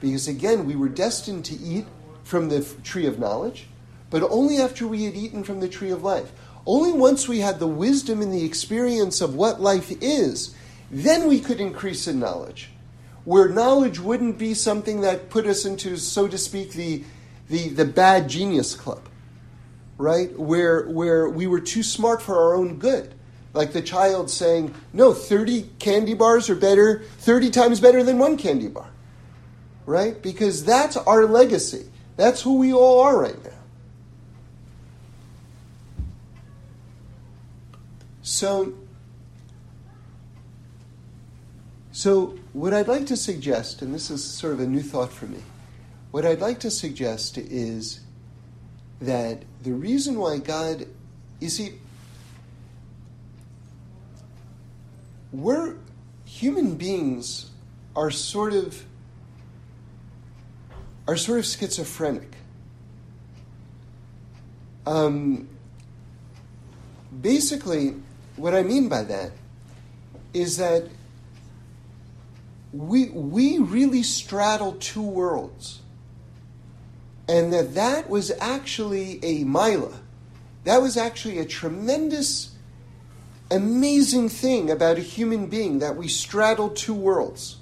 [0.00, 1.86] Because again, we were destined to eat
[2.24, 3.66] from the tree of knowledge,
[4.10, 6.32] but only after we had eaten from the tree of life.
[6.66, 10.54] Only once we had the wisdom and the experience of what life is,
[10.90, 12.70] then we could increase in knowledge.
[13.24, 17.04] Where knowledge wouldn't be something that put us into, so to speak, the,
[17.48, 19.02] the, the bad genius club,
[19.98, 20.38] right?
[20.38, 23.14] Where, where we were too smart for our own good.
[23.52, 28.36] Like the child saying, no, 30 candy bars are better, 30 times better than one
[28.36, 28.88] candy bar
[29.86, 30.20] right?
[30.22, 31.86] Because that's our legacy.
[32.16, 33.50] That's who we all are right now.
[38.22, 38.72] So,
[41.92, 45.26] so what I'd like to suggest, and this is sort of a new thought for
[45.26, 45.42] me,
[46.10, 48.00] what I'd like to suggest is
[49.00, 50.86] that the reason why God,
[51.40, 51.74] you see,
[55.32, 55.76] we're
[56.24, 57.50] human beings
[57.94, 58.84] are sort of
[61.06, 62.36] are sort of schizophrenic.
[64.86, 65.48] Um,
[67.20, 67.96] basically,
[68.36, 69.32] what I mean by that
[70.32, 70.88] is that
[72.72, 75.80] we, we really straddle two worlds.
[77.28, 79.94] And that that was actually a maila.
[80.64, 82.54] That was actually a tremendous,
[83.50, 87.56] amazing thing about a human being that we straddle two worlds.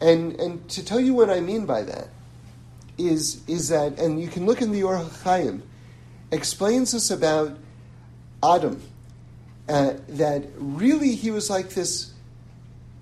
[0.00, 2.08] And, and to tell you what I mean by that
[2.98, 5.62] is, is that, and you can look in the Or HaChaim,
[6.30, 7.56] explains us about
[8.42, 8.82] Adam,
[9.68, 12.12] uh, that really he was like this,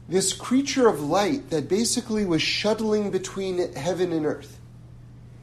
[0.09, 4.59] this creature of light that basically was shuttling between heaven and earth.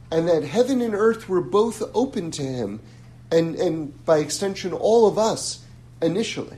[0.10, 2.82] And that heaven and earth were both open to him,
[3.32, 5.64] and, and by extension, all of us
[6.02, 6.58] initially.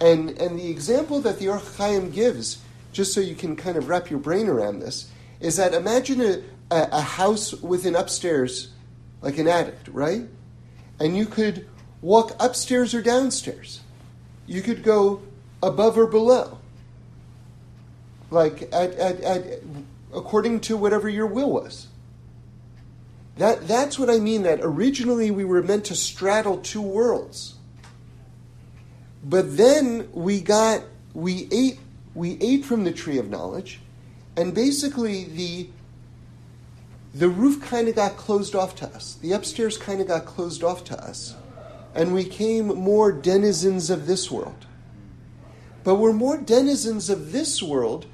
[0.00, 2.58] And, and the example that the Or HaChaim gives,
[2.92, 6.42] just so you can kind of wrap your brain around this, is that imagine a,
[6.70, 8.70] a, a house with an upstairs,
[9.22, 10.22] like an attic, right?
[10.98, 11.66] And you could
[12.00, 13.80] walk upstairs or downstairs.
[14.46, 15.22] You could go
[15.62, 16.58] above or below,
[18.30, 19.60] like at, at, at,
[20.14, 21.88] according to whatever your will was.
[23.36, 27.54] That, that's what I mean that originally we were meant to straddle two worlds.
[29.22, 31.80] But then we got, we ate,
[32.16, 33.80] we ate from the tree of knowledge,
[34.36, 35.68] and basically the,
[37.14, 39.14] the roof kind of got closed off to us.
[39.14, 41.36] The upstairs kind of got closed off to us
[41.96, 44.66] and we became more denizens of this world.
[45.82, 48.06] But we're more denizens of this world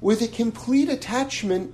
[0.00, 1.72] with a complete attachment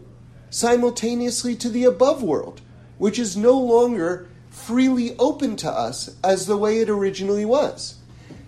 [0.50, 2.60] simultaneously to the above world,
[2.98, 7.96] which is no longer freely open to us as the way it originally was.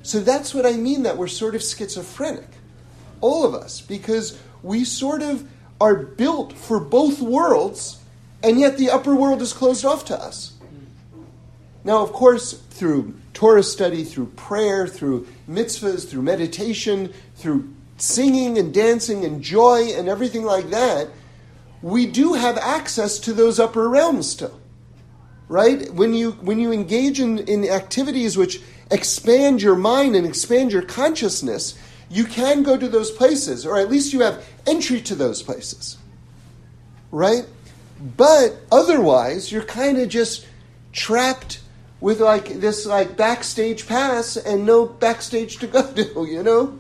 [0.03, 2.49] So that's what I mean that we're sort of schizophrenic,
[3.27, 5.49] all of us, because we sort of
[5.81, 7.99] are built for both worlds,
[8.43, 10.55] and yet the upper world is closed off to us.
[11.85, 18.75] Now, of course, through Torah study, through prayer, through mitzvahs, through meditation, through singing and
[18.75, 21.09] dancing and joy and everything like that,
[21.83, 24.61] we do have access to those upper realms still.
[25.49, 25.93] Right?
[25.93, 28.61] When you when you engage in, in activities which
[28.91, 33.91] expand your mind and expand your consciousness, you can go to those places, or at
[33.91, 35.99] least you have entry to those places.
[37.11, 37.47] Right?
[38.17, 40.47] But otherwise, you're kind of just
[40.93, 41.61] trapped
[42.01, 46.79] with like this like backstage pass and no backstage to go to, you know?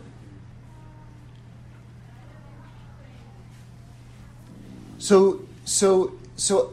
[4.98, 6.72] So so so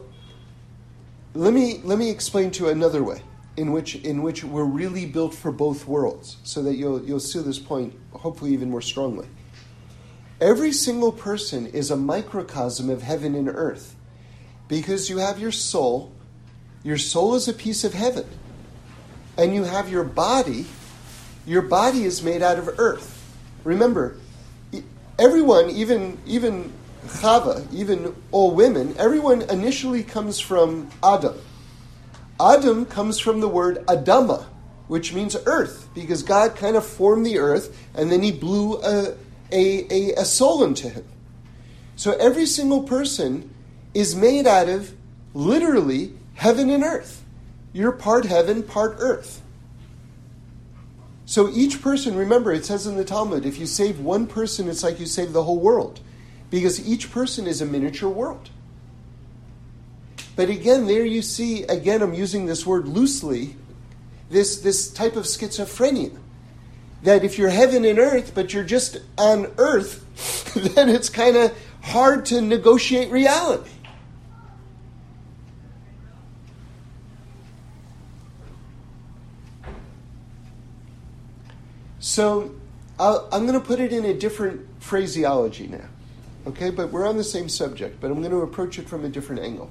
[1.34, 3.22] let me let me explain to you another way
[3.56, 7.40] in which in which we're really built for both worlds so that you'll you'll see
[7.40, 9.28] this point hopefully even more strongly.
[10.40, 13.94] Every single person is a microcosm of heaven and earth
[14.68, 16.14] because you have your soul
[16.84, 18.26] your soul is a piece of heaven.
[19.38, 20.66] And you have your body.
[21.46, 23.10] Your body is made out of earth.
[23.64, 24.18] Remember,
[25.18, 26.72] everyone, even, even
[27.06, 31.34] Chava, even all women, everyone initially comes from Adam.
[32.40, 34.46] Adam comes from the word Adama,
[34.88, 39.14] which means earth, because God kind of formed the earth and then he blew a,
[39.52, 41.04] a, a, a soul into him.
[41.96, 43.54] So every single person
[43.94, 44.92] is made out of
[45.32, 47.22] literally heaven and earth.
[47.72, 49.42] You're part heaven, part earth.
[51.26, 54.82] So each person, remember, it says in the Talmud, if you save one person, it's
[54.82, 56.00] like you save the whole world.
[56.50, 58.50] Because each person is a miniature world.
[60.36, 63.56] But again, there you see, again, I'm using this word loosely,
[64.30, 66.18] this, this type of schizophrenia.
[67.02, 71.56] That if you're heaven and earth, but you're just on earth, then it's kind of
[71.82, 73.70] hard to negotiate reality.
[81.98, 82.54] So
[82.98, 85.88] i am going to put it in a different phraseology now.
[86.46, 89.08] Okay, but we're on the same subject, but I'm going to approach it from a
[89.08, 89.70] different angle.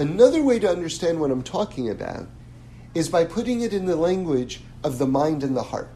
[0.00, 2.26] Another way to understand what I'm talking about
[2.94, 5.90] is by putting it in the language of the mind and the heart.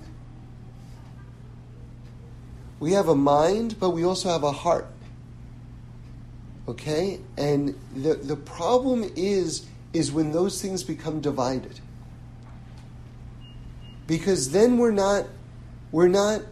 [2.81, 4.89] We have a mind, but we also have a heart.
[6.69, 7.19] Okay?
[7.39, 9.65] And the, the problem is,
[9.95, 11.81] is when those things become divided.
[14.07, 15.25] Because then we're not,
[15.93, 16.43] we're not,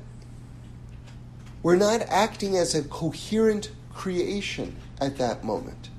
[1.62, 5.90] we're not acting as a coherent creation at that moment.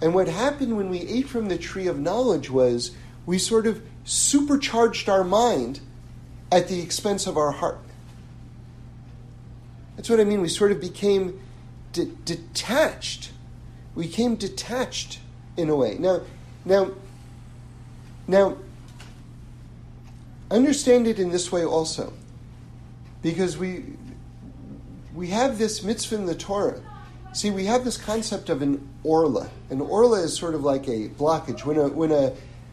[0.00, 2.92] And what happened when we ate from the tree of knowledge was
[3.26, 5.80] we sort of supercharged our mind
[6.52, 7.78] at the expense of our heart.
[9.96, 10.40] That's what I mean.
[10.40, 11.40] We sort of became
[11.92, 13.30] de- detached.
[13.94, 15.20] We became detached
[15.56, 15.96] in a way.
[15.98, 16.20] Now,
[16.64, 16.90] now,
[18.26, 18.58] now,
[20.50, 22.12] understand it in this way also,
[23.22, 23.84] because we
[25.14, 26.82] we have this mitzvah in the Torah.
[27.34, 29.50] See, we have this concept of an orla.
[29.68, 31.64] An orla is sort of like a blockage.
[31.64, 32.32] When a when a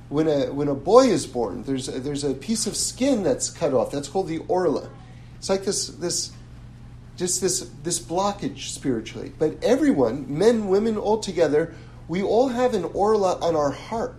[0.10, 3.50] when a when a boy is born, there's a, there's a piece of skin that's
[3.50, 3.92] cut off.
[3.92, 4.88] That's called the orla.
[5.38, 6.32] It's like this this
[7.18, 9.34] just this this blockage spiritually.
[9.40, 11.74] But everyone, men, women, all together,
[12.08, 14.16] we all have an orla on our heart.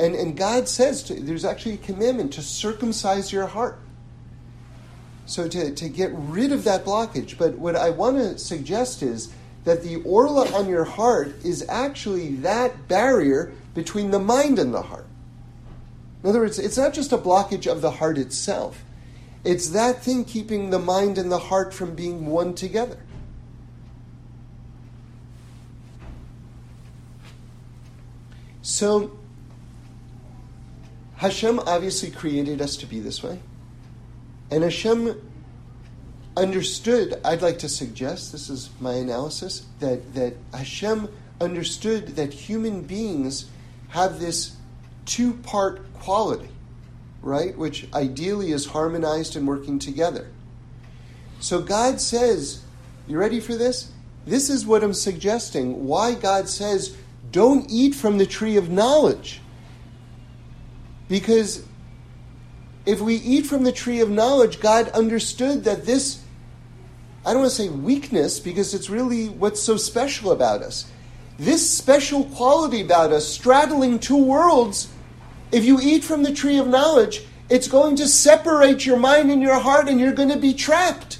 [0.00, 3.78] And and God says to, there's actually a commandment to circumcise your heart.
[5.26, 7.38] So to, to get rid of that blockage.
[7.38, 9.32] But what I want to suggest is
[9.64, 14.82] that the orla on your heart is actually that barrier between the mind and the
[14.82, 15.06] heart.
[16.22, 18.84] In other words, it's not just a blockage of the heart itself,
[19.44, 22.98] it's that thing keeping the mind and the heart from being one together.
[28.62, 29.18] So,
[31.16, 33.40] Hashem obviously created us to be this way.
[34.52, 35.18] And Hashem
[36.36, 41.08] understood, I'd like to suggest, this is my analysis, that, that Hashem
[41.40, 43.46] understood that human beings
[43.88, 44.56] have this
[45.06, 46.50] two part quality,
[47.22, 47.56] right?
[47.56, 50.28] Which ideally is harmonized and working together.
[51.40, 52.62] So God says,
[53.08, 53.90] You ready for this?
[54.26, 55.86] This is what I'm suggesting.
[55.86, 56.94] Why God says,
[57.30, 59.40] Don't eat from the tree of knowledge.
[61.08, 61.64] Because
[62.84, 66.22] if we eat from the tree of knowledge, God understood that this,
[67.24, 70.90] I don't want to say weakness, because it's really what's so special about us.
[71.38, 74.88] This special quality about us, straddling two worlds,
[75.50, 79.42] if you eat from the tree of knowledge, it's going to separate your mind and
[79.42, 81.18] your heart, and you're going to be trapped.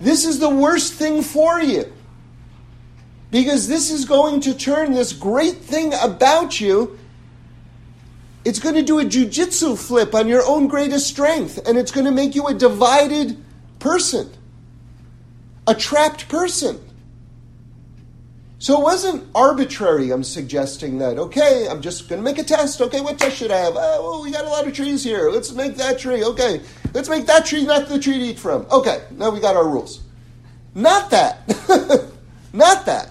[0.00, 1.92] This is the worst thing for you.
[3.30, 6.98] Because this is going to turn this great thing about you.
[8.44, 12.06] It's going to do a jujitsu flip on your own greatest strength, and it's going
[12.06, 13.42] to make you a divided
[13.80, 14.30] person,
[15.66, 16.80] a trapped person.
[18.58, 21.18] So it wasn't arbitrary, I'm suggesting that.
[21.18, 22.80] Okay, I'm just going to make a test.
[22.80, 23.74] Okay, what test should I have?
[23.76, 25.30] Oh, well, we got a lot of trees here.
[25.30, 26.24] Let's make that tree.
[26.24, 26.62] Okay,
[26.94, 28.66] let's make that tree not the tree to eat from.
[28.70, 30.00] Okay, now we got our rules.
[30.74, 31.46] Not that.
[32.52, 33.05] not that.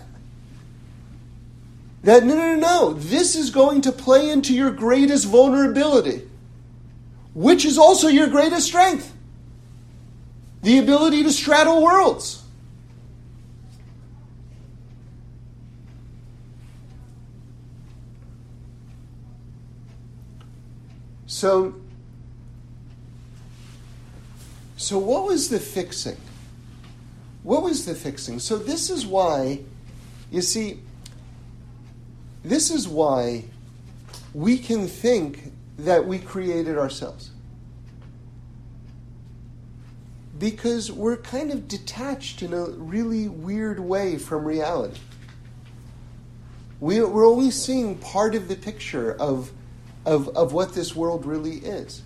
[2.06, 2.94] That, no, no, no, no.
[2.94, 6.22] This is going to play into your greatest vulnerability,
[7.34, 9.12] which is also your greatest strength
[10.62, 12.44] the ability to straddle worlds.
[21.26, 21.74] So,
[24.78, 26.18] so what was the fixing?
[27.41, 28.38] What was the fixing?
[28.38, 29.62] So this is why,
[30.30, 30.82] you see,
[32.45, 33.45] this is why
[34.34, 37.31] we can think that we created ourselves.
[40.38, 44.99] Because we're kind of detached in a really weird way from reality.
[46.79, 49.51] We, are only seeing part of the picture of,
[50.05, 52.03] of, of what this world really is.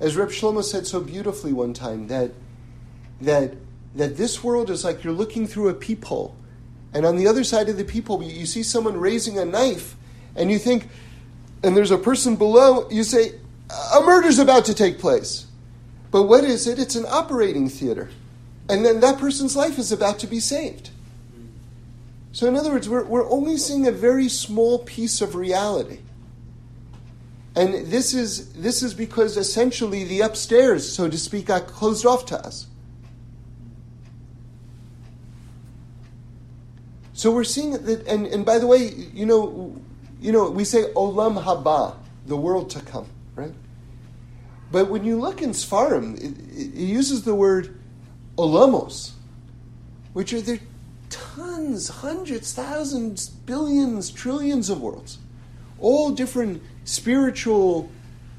[0.00, 2.32] As Reb Shlomo said so beautifully one time, that,
[3.20, 3.54] that,
[3.94, 6.34] that this world is like you're looking through a peephole
[6.94, 9.96] and on the other side of the people, you see someone raising a knife,
[10.36, 10.88] and you think,
[11.62, 13.32] and there's a person below, you say,
[13.94, 15.46] a murder's about to take place.
[16.10, 16.78] But what is it?
[16.78, 18.10] It's an operating theater.
[18.68, 20.90] And then that person's life is about to be saved.
[22.32, 25.98] So, in other words, we're, we're only seeing a very small piece of reality.
[27.54, 32.24] And this is, this is because essentially the upstairs, so to speak, got closed off
[32.26, 32.66] to us.
[37.14, 39.76] So we're seeing that, and, and by the way, you know,
[40.20, 41.96] you know, we say olam haba,
[42.26, 43.52] the world to come, right?
[44.70, 47.78] But when you look in sefarim, it, it uses the word
[48.38, 49.12] olamos,
[50.12, 50.60] which are there
[51.10, 55.18] tons, hundreds, thousands, billions, trillions of worlds,
[55.78, 57.90] all different spiritual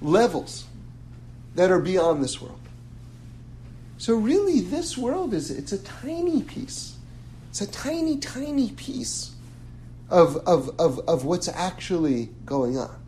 [0.01, 0.65] levels.
[1.55, 2.59] that are beyond this world.
[3.97, 6.92] So really, this world is it's a tiny piece.
[7.53, 9.35] It's a tiny, tiny piece
[10.09, 12.99] of, of, of, of what's actually going on.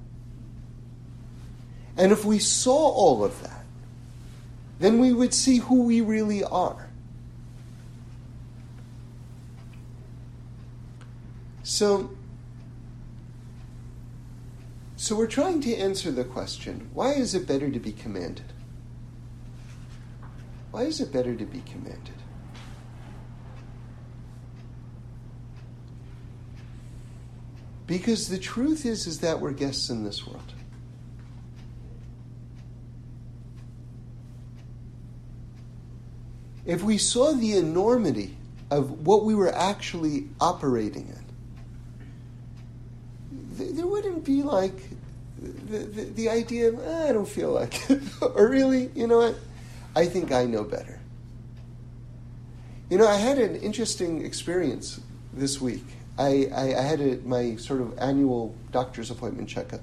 [1.97, 3.65] And if we saw all of that,
[4.77, 6.91] then we would see who we really are.
[11.63, 12.11] So,
[14.95, 18.53] so we're trying to answer the question why is it better to be commanded?
[20.69, 22.14] Why is it better to be commanded?
[27.87, 30.53] Because the truth is is that we're guests in this world.
[36.65, 38.35] If we saw the enormity
[38.71, 41.25] of what we were actually operating in,
[43.75, 44.73] there wouldn't be like
[45.39, 48.01] the, the, the idea of, ah, I don't feel like it.
[48.21, 49.35] or really, you know what?
[49.95, 50.99] I think I know better.
[52.89, 54.99] You know, I had an interesting experience
[55.33, 55.85] this week.
[56.17, 59.81] I, I, I had a, my sort of annual doctor's appointment checkup.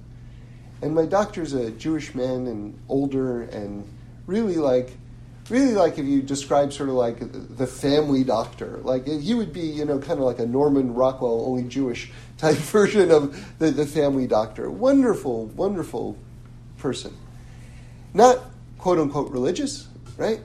[0.81, 3.87] And my doctor's a Jewish man and older and
[4.27, 4.91] really like,
[5.49, 8.79] really like if you describe sort of like the family doctor.
[8.83, 12.57] Like he would be, you know, kind of like a Norman Rockwell, only Jewish type
[12.57, 14.71] version of the, the family doctor.
[14.71, 16.19] Wonderful, wonderful
[16.79, 17.17] person.
[18.15, 18.41] Not
[18.79, 20.41] quote unquote religious, right?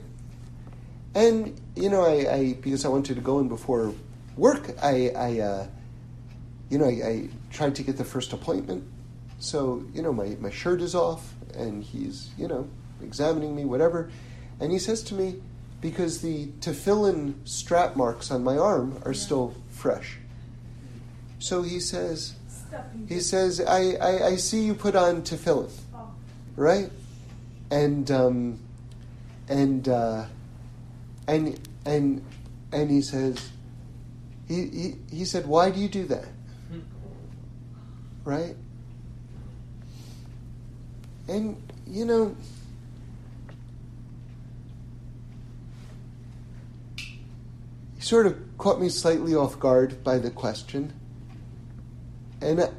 [1.16, 3.94] And, you know, I, I because I wanted to go in before
[4.36, 5.68] work, I, I uh,
[6.70, 8.84] you know, I, I, tried to get the first appointment.
[9.40, 12.68] So, you know, my, my shirt is off and he's, you know,
[13.02, 14.10] examining me, whatever.
[14.60, 15.42] And he says to me,
[15.80, 19.20] because the tefillin strap marks on my arm are yeah.
[19.20, 20.18] still fresh.
[21.40, 22.34] So he says,
[23.08, 26.12] he says, I, I, I, see you put on tefillin, oh.
[26.56, 26.90] right?
[27.70, 28.60] And, um,
[29.48, 30.26] and, uh,
[31.28, 32.26] and, and,
[32.72, 33.52] and he says,
[34.48, 36.28] he, he, he said, why do you do that?
[38.28, 38.58] Right?
[41.30, 41.56] And,
[41.88, 42.36] you know,
[46.98, 50.92] he sort of caught me slightly off guard by the question.
[52.42, 52.70] And uh,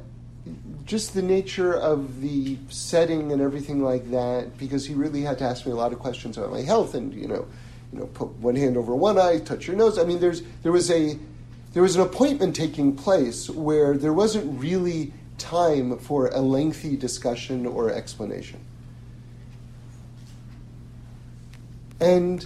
[0.85, 5.45] just the nature of the setting and everything like that, because he really had to
[5.45, 7.47] ask me a lot of questions about my health and, you know,
[7.91, 9.97] you know, put one hand over one eye, touch your nose.
[9.97, 11.17] I mean, there's there was a
[11.73, 17.65] there was an appointment taking place where there wasn't really time for a lengthy discussion
[17.65, 18.59] or explanation.
[21.99, 22.45] And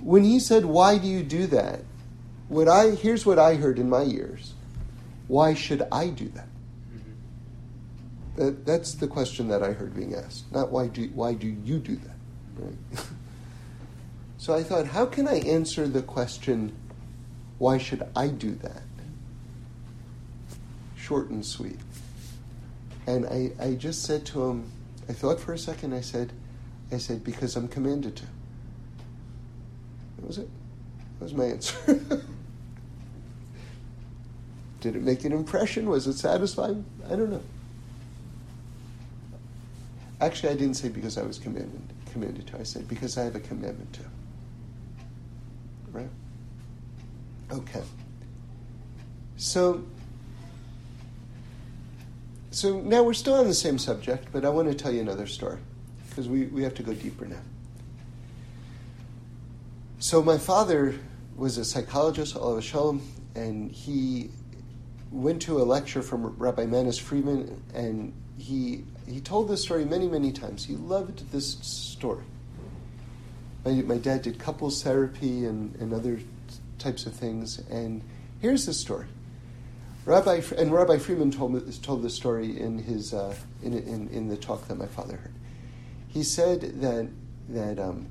[0.00, 1.80] when he said, Why do you do that?
[2.48, 4.54] What I, here's what I heard in my ears
[5.26, 6.48] Why should I do that?
[6.94, 8.40] Mm-hmm.
[8.40, 11.78] that that's the question that I heard being asked, not why do, why do you
[11.78, 12.16] do that?
[12.56, 13.04] Right?
[14.38, 16.72] so I thought, how can I answer the question,
[17.58, 18.82] Why should I do that?
[21.06, 21.78] Short and sweet.
[23.06, 24.72] And I, I just said to him,
[25.08, 26.32] I thought for a second, I said,
[26.90, 28.24] I said, because I'm commanded to.
[30.16, 30.48] That was it.
[31.18, 31.76] That was my answer.
[34.80, 35.88] Did it make an impression?
[35.88, 36.84] Was it satisfying?
[37.06, 37.42] I don't know.
[40.20, 42.58] Actually, I didn't say because I was commanded, commanded to.
[42.58, 44.00] I said because I have a commandment to.
[45.92, 46.10] Right?
[47.52, 47.82] Okay.
[49.36, 49.84] So
[52.56, 55.26] so now we're still on the same subject, but I want to tell you another
[55.26, 55.58] story
[56.08, 57.42] because we, we have to go deeper now.
[59.98, 60.94] So my father
[61.36, 63.02] was a psychologist, Olav Shalom,
[63.34, 64.30] and he
[65.10, 70.08] went to a lecture from Rabbi Manis Friedman, and he he told this story many,
[70.08, 70.64] many times.
[70.64, 72.24] He loved this story.
[73.66, 76.20] My, my dad did couples therapy and, and other
[76.78, 78.00] types of things, and
[78.40, 79.08] here's the story.
[80.06, 84.36] Rabbi and Rabbi Friedman told told this story in his uh, in, in, in the
[84.36, 85.34] talk that my father heard.
[86.08, 87.08] He said that
[87.48, 88.06] that um,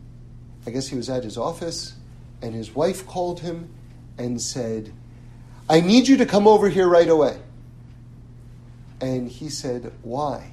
[0.67, 1.93] I guess he was at his office,
[2.41, 3.69] and his wife called him
[4.17, 4.91] and said,
[5.69, 7.39] "I need you to come over here right away."
[8.99, 10.51] And he said, "Why?"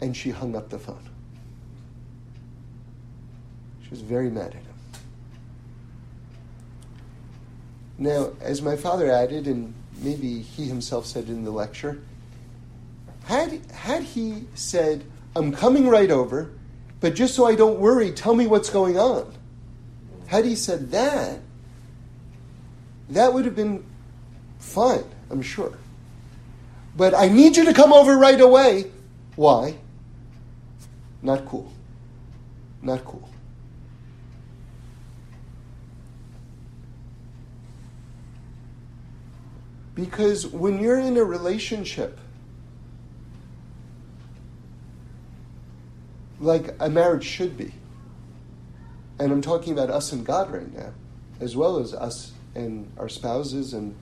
[0.00, 1.06] And she hung up the phone.
[3.82, 4.64] She was very mad at him.
[7.98, 12.00] Now, as my father added, and maybe he himself said in the lecture,
[13.24, 15.04] had, had he said,
[15.36, 16.50] I'm coming right over,
[17.00, 19.32] but just so I don't worry, tell me what's going on.
[20.26, 21.40] Had he said that,
[23.10, 23.84] that would have been
[24.58, 25.78] fine, I'm sure.
[26.96, 28.90] But I need you to come over right away.
[29.36, 29.76] Why?
[31.22, 31.72] Not cool.
[32.82, 33.29] not cool.
[40.00, 42.18] Because when you're in a relationship,
[46.40, 47.74] like a marriage should be,
[49.18, 50.94] and I'm talking about us and God right now,
[51.38, 53.94] as well as us and our spouses and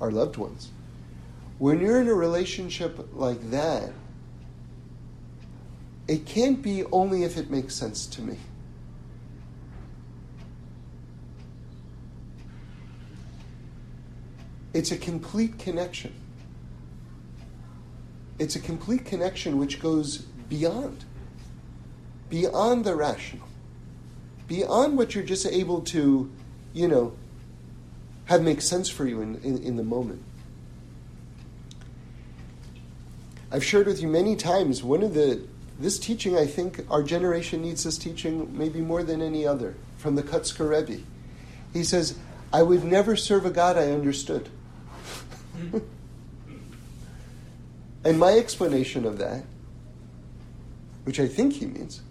[0.00, 0.70] our loved ones.
[1.58, 3.92] When you're in a relationship like that,
[6.08, 8.38] it can't be only if it makes sense to me.
[14.76, 16.12] It's a complete connection.
[18.38, 21.06] It's a complete connection which goes beyond,
[22.28, 23.48] beyond the rational,
[24.46, 26.30] beyond what you're just able to,
[26.74, 27.16] you know,
[28.26, 30.22] have make sense for you in, in, in the moment.
[33.50, 35.40] I've shared with you many times one of the
[35.80, 40.16] this teaching I think our generation needs this teaching maybe more than any other from
[40.16, 41.02] the Kotzker Rebbe.
[41.72, 42.18] He says,
[42.52, 44.50] I would never serve a God I understood.
[45.56, 45.78] Hmm.
[48.04, 49.44] and my explanation of that,
[51.04, 52.02] which I think he means,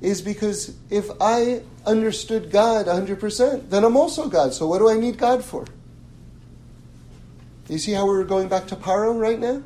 [0.00, 4.54] is because if I understood God 100%, then I'm also God.
[4.54, 5.66] So what do I need God for?
[7.68, 9.62] You see how we're going back to Paro right now?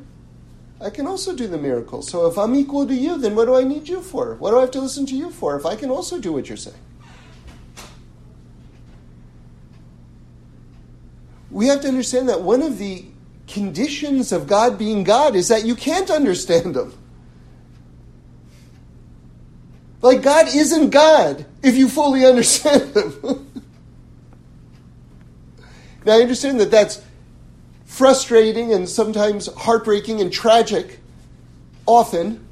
[0.79, 2.09] I can also do the miracles.
[2.09, 4.35] So if I'm equal to you, then what do I need you for?
[4.35, 6.47] What do I have to listen to you for if I can also do what
[6.47, 6.77] you're saying?
[11.61, 13.05] We have to understand that one of the
[13.47, 16.91] conditions of God being God is that you can't understand Him.
[20.01, 23.61] Like, God isn't God if you fully understand Him.
[26.03, 26.99] now, I understand that that's
[27.85, 30.99] frustrating and sometimes heartbreaking and tragic,
[31.85, 32.43] often.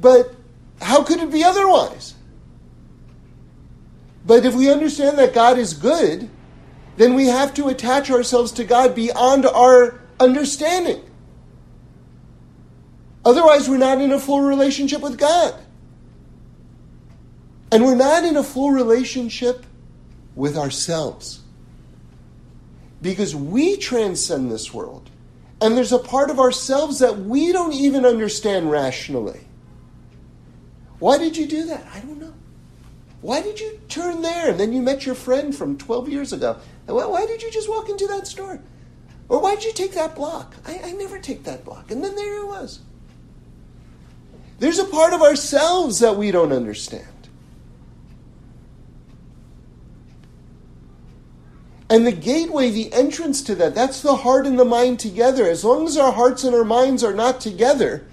[0.00, 0.34] But
[0.80, 2.14] how could it be otherwise?
[4.24, 6.30] But if we understand that God is good,
[6.96, 11.02] then we have to attach ourselves to God beyond our understanding.
[13.24, 15.54] Otherwise, we're not in a full relationship with God.
[17.72, 19.66] And we're not in a full relationship
[20.34, 21.40] with ourselves.
[23.02, 25.10] Because we transcend this world.
[25.60, 29.40] And there's a part of ourselves that we don't even understand rationally.
[30.98, 31.86] Why did you do that?
[31.92, 32.34] I don't know.
[33.20, 36.58] Why did you turn there and then you met your friend from 12 years ago?
[36.86, 38.60] Why did you just walk into that store?
[39.28, 40.54] Or why did you take that block?
[40.64, 41.90] I, I never take that block.
[41.90, 42.80] And then there it was.
[44.58, 47.04] There's a part of ourselves that we don't understand.
[51.88, 55.48] And the gateway, the entrance to that, that's the heart and the mind together.
[55.48, 58.06] As long as our hearts and our minds are not together,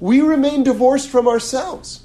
[0.00, 2.04] we remain divorced from ourselves.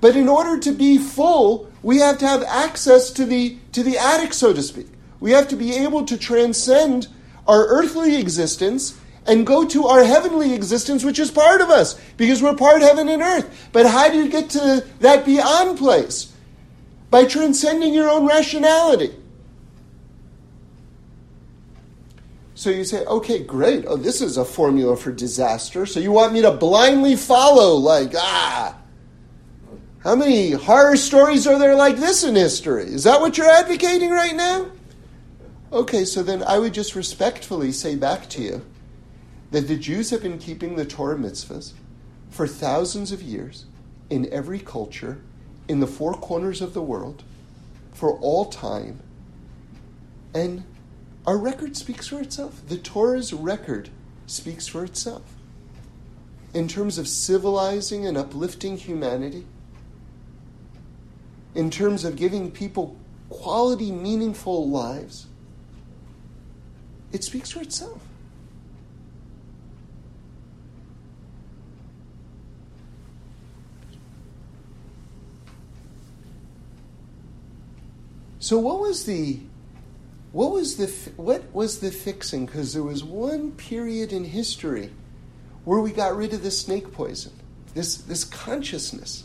[0.00, 3.96] But in order to be full, we have to have access to the, to the
[3.96, 4.88] attic, so to speak.
[5.22, 7.06] We have to be able to transcend
[7.46, 12.42] our earthly existence and go to our heavenly existence, which is part of us, because
[12.42, 13.68] we're part heaven and earth.
[13.70, 16.32] But how do you get to that beyond place?
[17.08, 19.14] By transcending your own rationality.
[22.56, 23.84] So you say, okay, great.
[23.86, 25.86] Oh, this is a formula for disaster.
[25.86, 28.76] So you want me to blindly follow, like, ah.
[30.00, 32.86] How many horror stories are there like this in history?
[32.86, 34.66] Is that what you're advocating right now?
[35.72, 38.62] Okay, so then I would just respectfully say back to you
[39.52, 41.72] that the Jews have been keeping the Torah mitzvahs
[42.28, 43.64] for thousands of years
[44.10, 45.22] in every culture,
[45.68, 47.22] in the four corners of the world,
[47.94, 49.00] for all time.
[50.34, 50.64] And
[51.26, 52.60] our record speaks for itself.
[52.68, 53.88] The Torah's record
[54.26, 55.22] speaks for itself.
[56.52, 59.46] In terms of civilizing and uplifting humanity,
[61.54, 62.94] in terms of giving people
[63.30, 65.28] quality, meaningful lives,
[67.12, 68.00] it speaks for itself.
[78.38, 79.38] So what was the
[80.32, 80.86] what was the
[81.16, 82.46] what was the fixing?
[82.46, 84.90] Because there was one period in history
[85.64, 87.32] where we got rid of the snake poison,
[87.74, 89.24] this this consciousness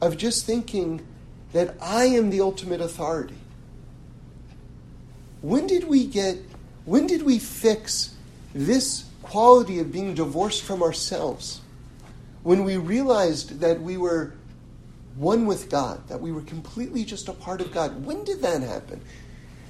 [0.00, 1.06] of just thinking
[1.52, 3.38] that I am the ultimate authority.
[5.42, 6.38] When did we get?
[6.86, 8.14] When did we fix
[8.54, 11.60] this quality of being divorced from ourselves?
[12.42, 14.32] When we realized that we were
[15.16, 18.04] one with God, that we were completely just a part of God.
[18.04, 19.00] When did that happen?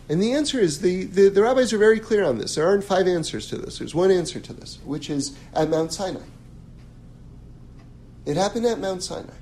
[0.09, 2.55] And the answer is the, the, the, rabbis are very clear on this.
[2.55, 3.79] There aren't five answers to this.
[3.79, 6.21] There's one answer to this, which is at Mount Sinai.
[8.25, 9.33] It happened at Mount Sinai.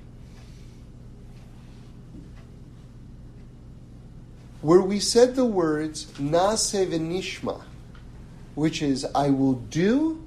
[4.65, 7.61] Where we said the words Na'aseh v'nishma,
[8.55, 10.25] which is I will do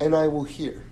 [0.00, 0.82] and I will hear.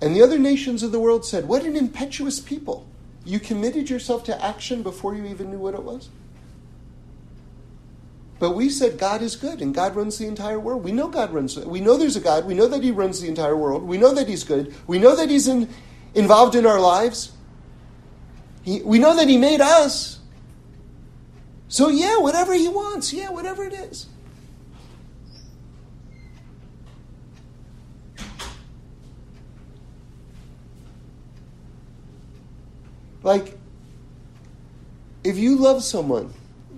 [0.00, 2.86] And the other nations of the world said, What an impetuous people.
[3.24, 6.10] You committed yourself to action before you even knew what it was.
[8.38, 10.84] But we said God is good and God runs the entire world.
[10.84, 11.56] We know God runs.
[11.56, 12.46] We know there's a God.
[12.46, 13.82] We know that He runs the entire world.
[13.82, 14.72] We know that He's good.
[14.86, 15.68] We know that He's in,
[16.14, 17.32] involved in our lives.
[18.62, 20.20] He, we know that He made us.
[21.72, 24.06] So yeah, whatever He wants, yeah, whatever it is.
[33.22, 33.56] Like,
[35.24, 36.34] if you love someone,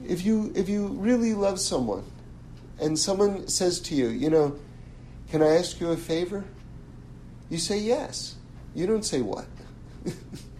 [0.07, 2.05] if you if you really love someone,
[2.79, 4.57] and someone says to you, you know,
[5.29, 6.45] can I ask you a favor?
[7.51, 8.37] You say yes.
[8.77, 9.47] You don't say what.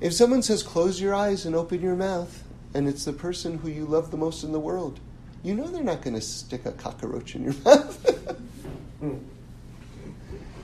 [0.00, 2.42] if someone says close your eyes and open your mouth,
[2.72, 4.98] and it's the person who you love the most in the world,
[5.42, 8.06] you know they're not going to stick a cockroach in your mouth.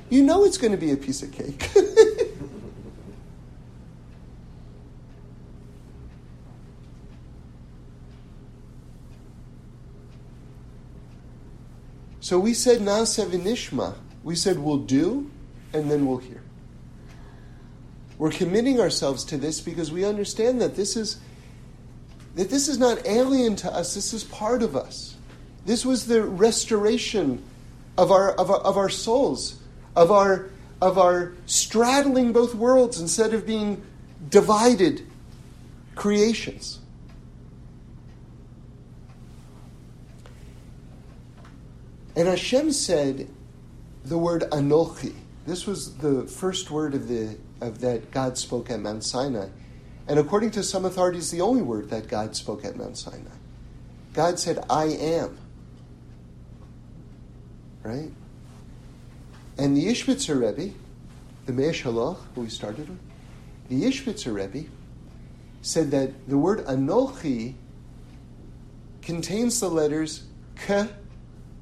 [0.09, 1.71] you know it's going to be a piece of cake.
[12.21, 15.31] so we said Nasev We said we'll do
[15.73, 16.43] and then we'll hear.
[18.19, 21.19] We're committing ourselves to this because we understand that this is
[22.37, 25.17] that this is not alien to us, this is part of us.
[25.65, 27.43] This was the restoration
[27.97, 29.59] of our, of our, of our souls,
[29.97, 30.51] of our,
[30.83, 33.83] of our straddling both worlds instead of being
[34.29, 35.07] divided
[35.95, 36.79] creations.
[42.15, 43.29] And Hashem said
[44.05, 45.15] the word Anochi.
[45.47, 49.49] This was the first word of, the, of that God spoke at Mount Sinai.
[50.09, 53.37] And according to some authorities, the only word that God spoke at Mount Sinai.
[54.13, 55.39] God said, I am.
[57.83, 58.11] Right?
[59.59, 60.75] And the Ishbitzer Rebbe,
[61.47, 62.99] the Mei HaShiloach, who we started with,
[63.69, 64.69] the Ishbitzer Rebbe
[65.63, 67.55] said that the word Anochi
[69.03, 70.25] contains the letters
[70.57, 70.89] K,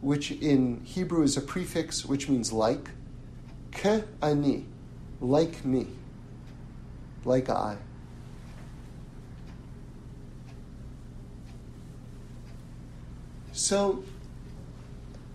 [0.01, 2.90] which in Hebrew is a prefix which means like,
[3.70, 4.66] K ani,
[5.25, 5.87] like me,
[7.25, 7.77] like I.
[13.53, 14.05] So,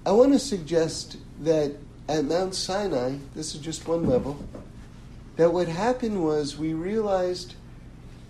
[0.05, 1.75] I want to suggest that
[2.07, 4.37] at Mount Sinai, this is just one level,
[5.37, 7.55] that what happened was we realized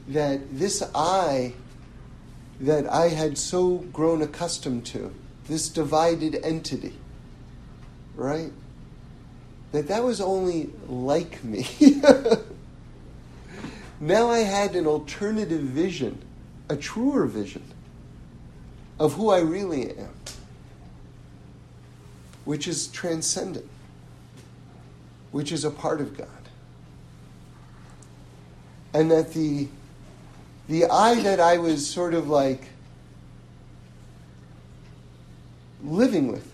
[0.08, 1.54] that this I
[2.62, 5.14] that I had so grown accustomed to,
[5.48, 6.94] this divided entity,
[8.16, 8.52] right?
[9.72, 11.68] That that was only like me.
[14.00, 16.22] now I had an alternative vision,
[16.70, 17.64] a truer vision
[19.00, 20.10] of who I really am,
[22.46, 23.70] which is transcendent,
[25.32, 26.28] which is a part of God.
[28.92, 29.68] And that the,
[30.68, 32.64] the I that I was sort of like
[35.84, 36.52] living with,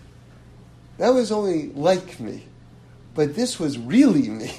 [0.98, 2.44] that was only like me.
[3.16, 4.52] But this was really me.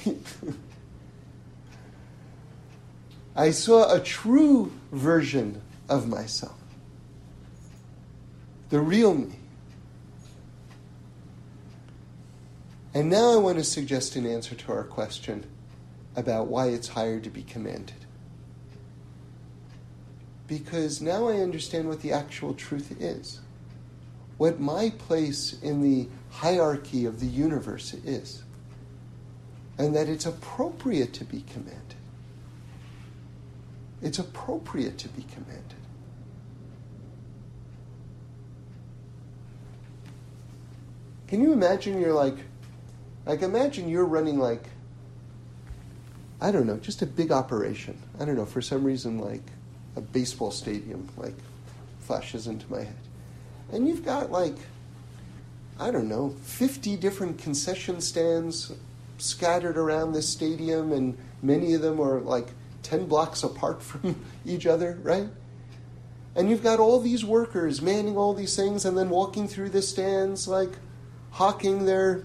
[3.35, 6.55] I saw a true version of myself
[8.69, 9.33] the real me.
[12.93, 15.45] And now I want to suggest an answer to our question
[16.15, 18.05] about why it's higher to be commanded.
[20.47, 23.39] Because now I understand what the actual truth is,
[24.37, 28.43] what my place in the hierarchy of the universe is,
[29.77, 31.95] and that it's appropriate to be commanded.
[34.01, 35.63] It's appropriate to be commanded.
[41.27, 42.37] Can you imagine you're like,
[43.25, 44.63] like imagine you're running like,
[46.39, 48.01] I don't know, just a big operation.
[48.19, 49.43] I don't know, for some reason like
[49.95, 51.35] a baseball stadium like
[51.99, 52.95] flashes into my head.
[53.71, 54.55] And you've got like,
[55.79, 58.71] I don't know, 50 different concession stands
[59.17, 62.47] scattered around this stadium, and many of them are like
[62.83, 65.27] 10 blocks apart from each other, right?
[66.35, 69.81] And you've got all these workers manning all these things and then walking through the
[69.81, 70.71] stands like,
[71.31, 72.23] hawking their,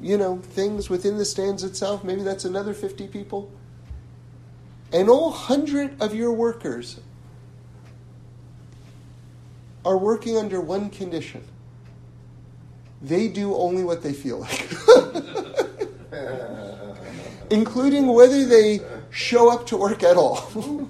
[0.00, 2.02] you know, things within the stands itself.
[2.02, 3.50] Maybe that's another 50 people.
[4.90, 6.98] And all hundred of your workers
[9.84, 11.44] are working under one condition
[13.02, 14.70] they do only what they feel like,
[17.52, 18.80] including whether they
[19.10, 20.38] show up to work at all.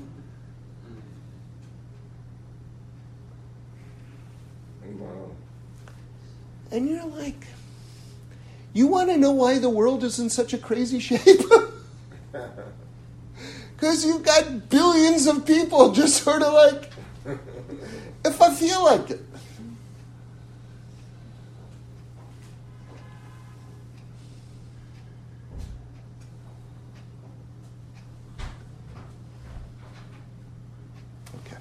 [6.71, 7.47] and you're like,
[8.73, 11.21] you want to know why the world is in such a crazy shape?
[13.83, 16.89] Because you've got billions of people just sort of like,
[18.25, 19.21] if I feel like it.
[31.35, 31.57] Okay.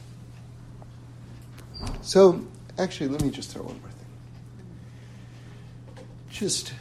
[2.12, 2.42] So,
[2.78, 6.06] actually, let me just throw one more thing.
[6.30, 6.74] Just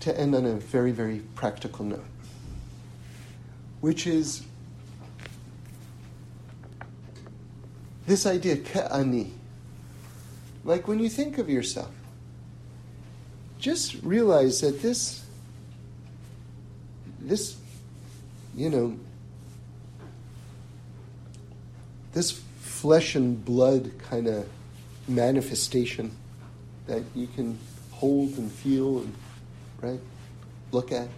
[0.00, 2.06] to end on a very, very practical note,
[3.82, 4.42] which is
[8.06, 9.32] this idea, ka'ani.
[10.64, 11.92] Like when you think of yourself,
[13.58, 15.22] just realize that this,
[17.20, 17.54] this,
[18.56, 18.98] you know,
[22.14, 24.48] this flesh and blood kind of
[25.10, 26.16] manifestation
[26.86, 27.58] that you can
[27.90, 29.14] hold and feel and
[29.80, 30.00] right
[30.72, 31.08] look at.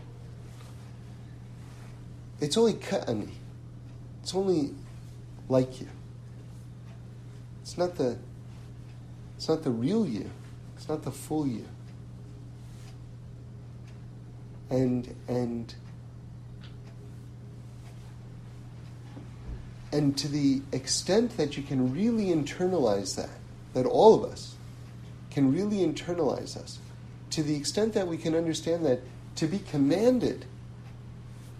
[2.40, 3.28] It's only ka'ani.
[4.22, 4.70] It's only
[5.48, 5.88] like you.
[7.60, 8.18] It's not the
[9.36, 10.30] it's not the real you.
[10.76, 11.66] It's not the full you.
[14.70, 15.74] And and
[19.92, 23.41] and to the extent that you can really internalize that,
[23.74, 24.56] that all of us
[25.30, 26.78] can really internalize us,
[27.30, 29.00] to the extent that we can understand that
[29.36, 30.44] to be commanded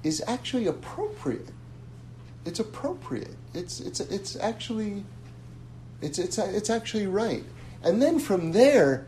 [0.03, 1.49] is actually appropriate.
[2.45, 3.37] It's appropriate.
[3.55, 5.05] It's it's it's actually
[6.01, 7.45] it's it's it's actually right.
[7.83, 9.07] And then from there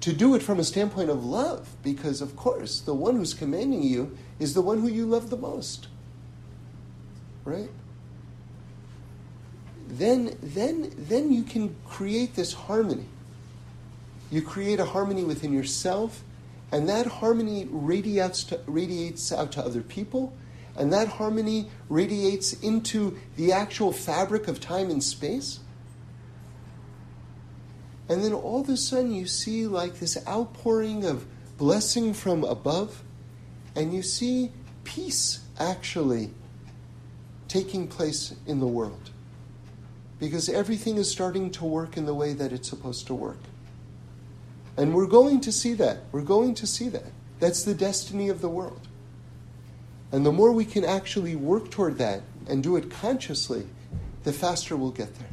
[0.00, 3.82] to do it from a standpoint of love because of course the one who's commanding
[3.82, 5.86] you is the one who you love the most.
[7.44, 7.70] Right?
[9.92, 13.06] Then then then you can create this harmony.
[14.32, 16.24] You create a harmony within yourself
[16.72, 20.32] and that harmony radiates, to, radiates out to other people,
[20.74, 25.60] and that harmony radiates into the actual fabric of time and space.
[28.08, 31.26] And then all of a sudden you see like this outpouring of
[31.58, 33.02] blessing from above,
[33.76, 34.50] and you see
[34.82, 36.30] peace actually
[37.48, 39.11] taking place in the world.
[40.22, 43.40] Because everything is starting to work in the way that it's supposed to work.
[44.76, 46.04] And we're going to see that.
[46.12, 47.10] We're going to see that.
[47.40, 48.86] That's the destiny of the world.
[50.12, 53.66] And the more we can actually work toward that and do it consciously,
[54.22, 55.28] the faster we'll get there.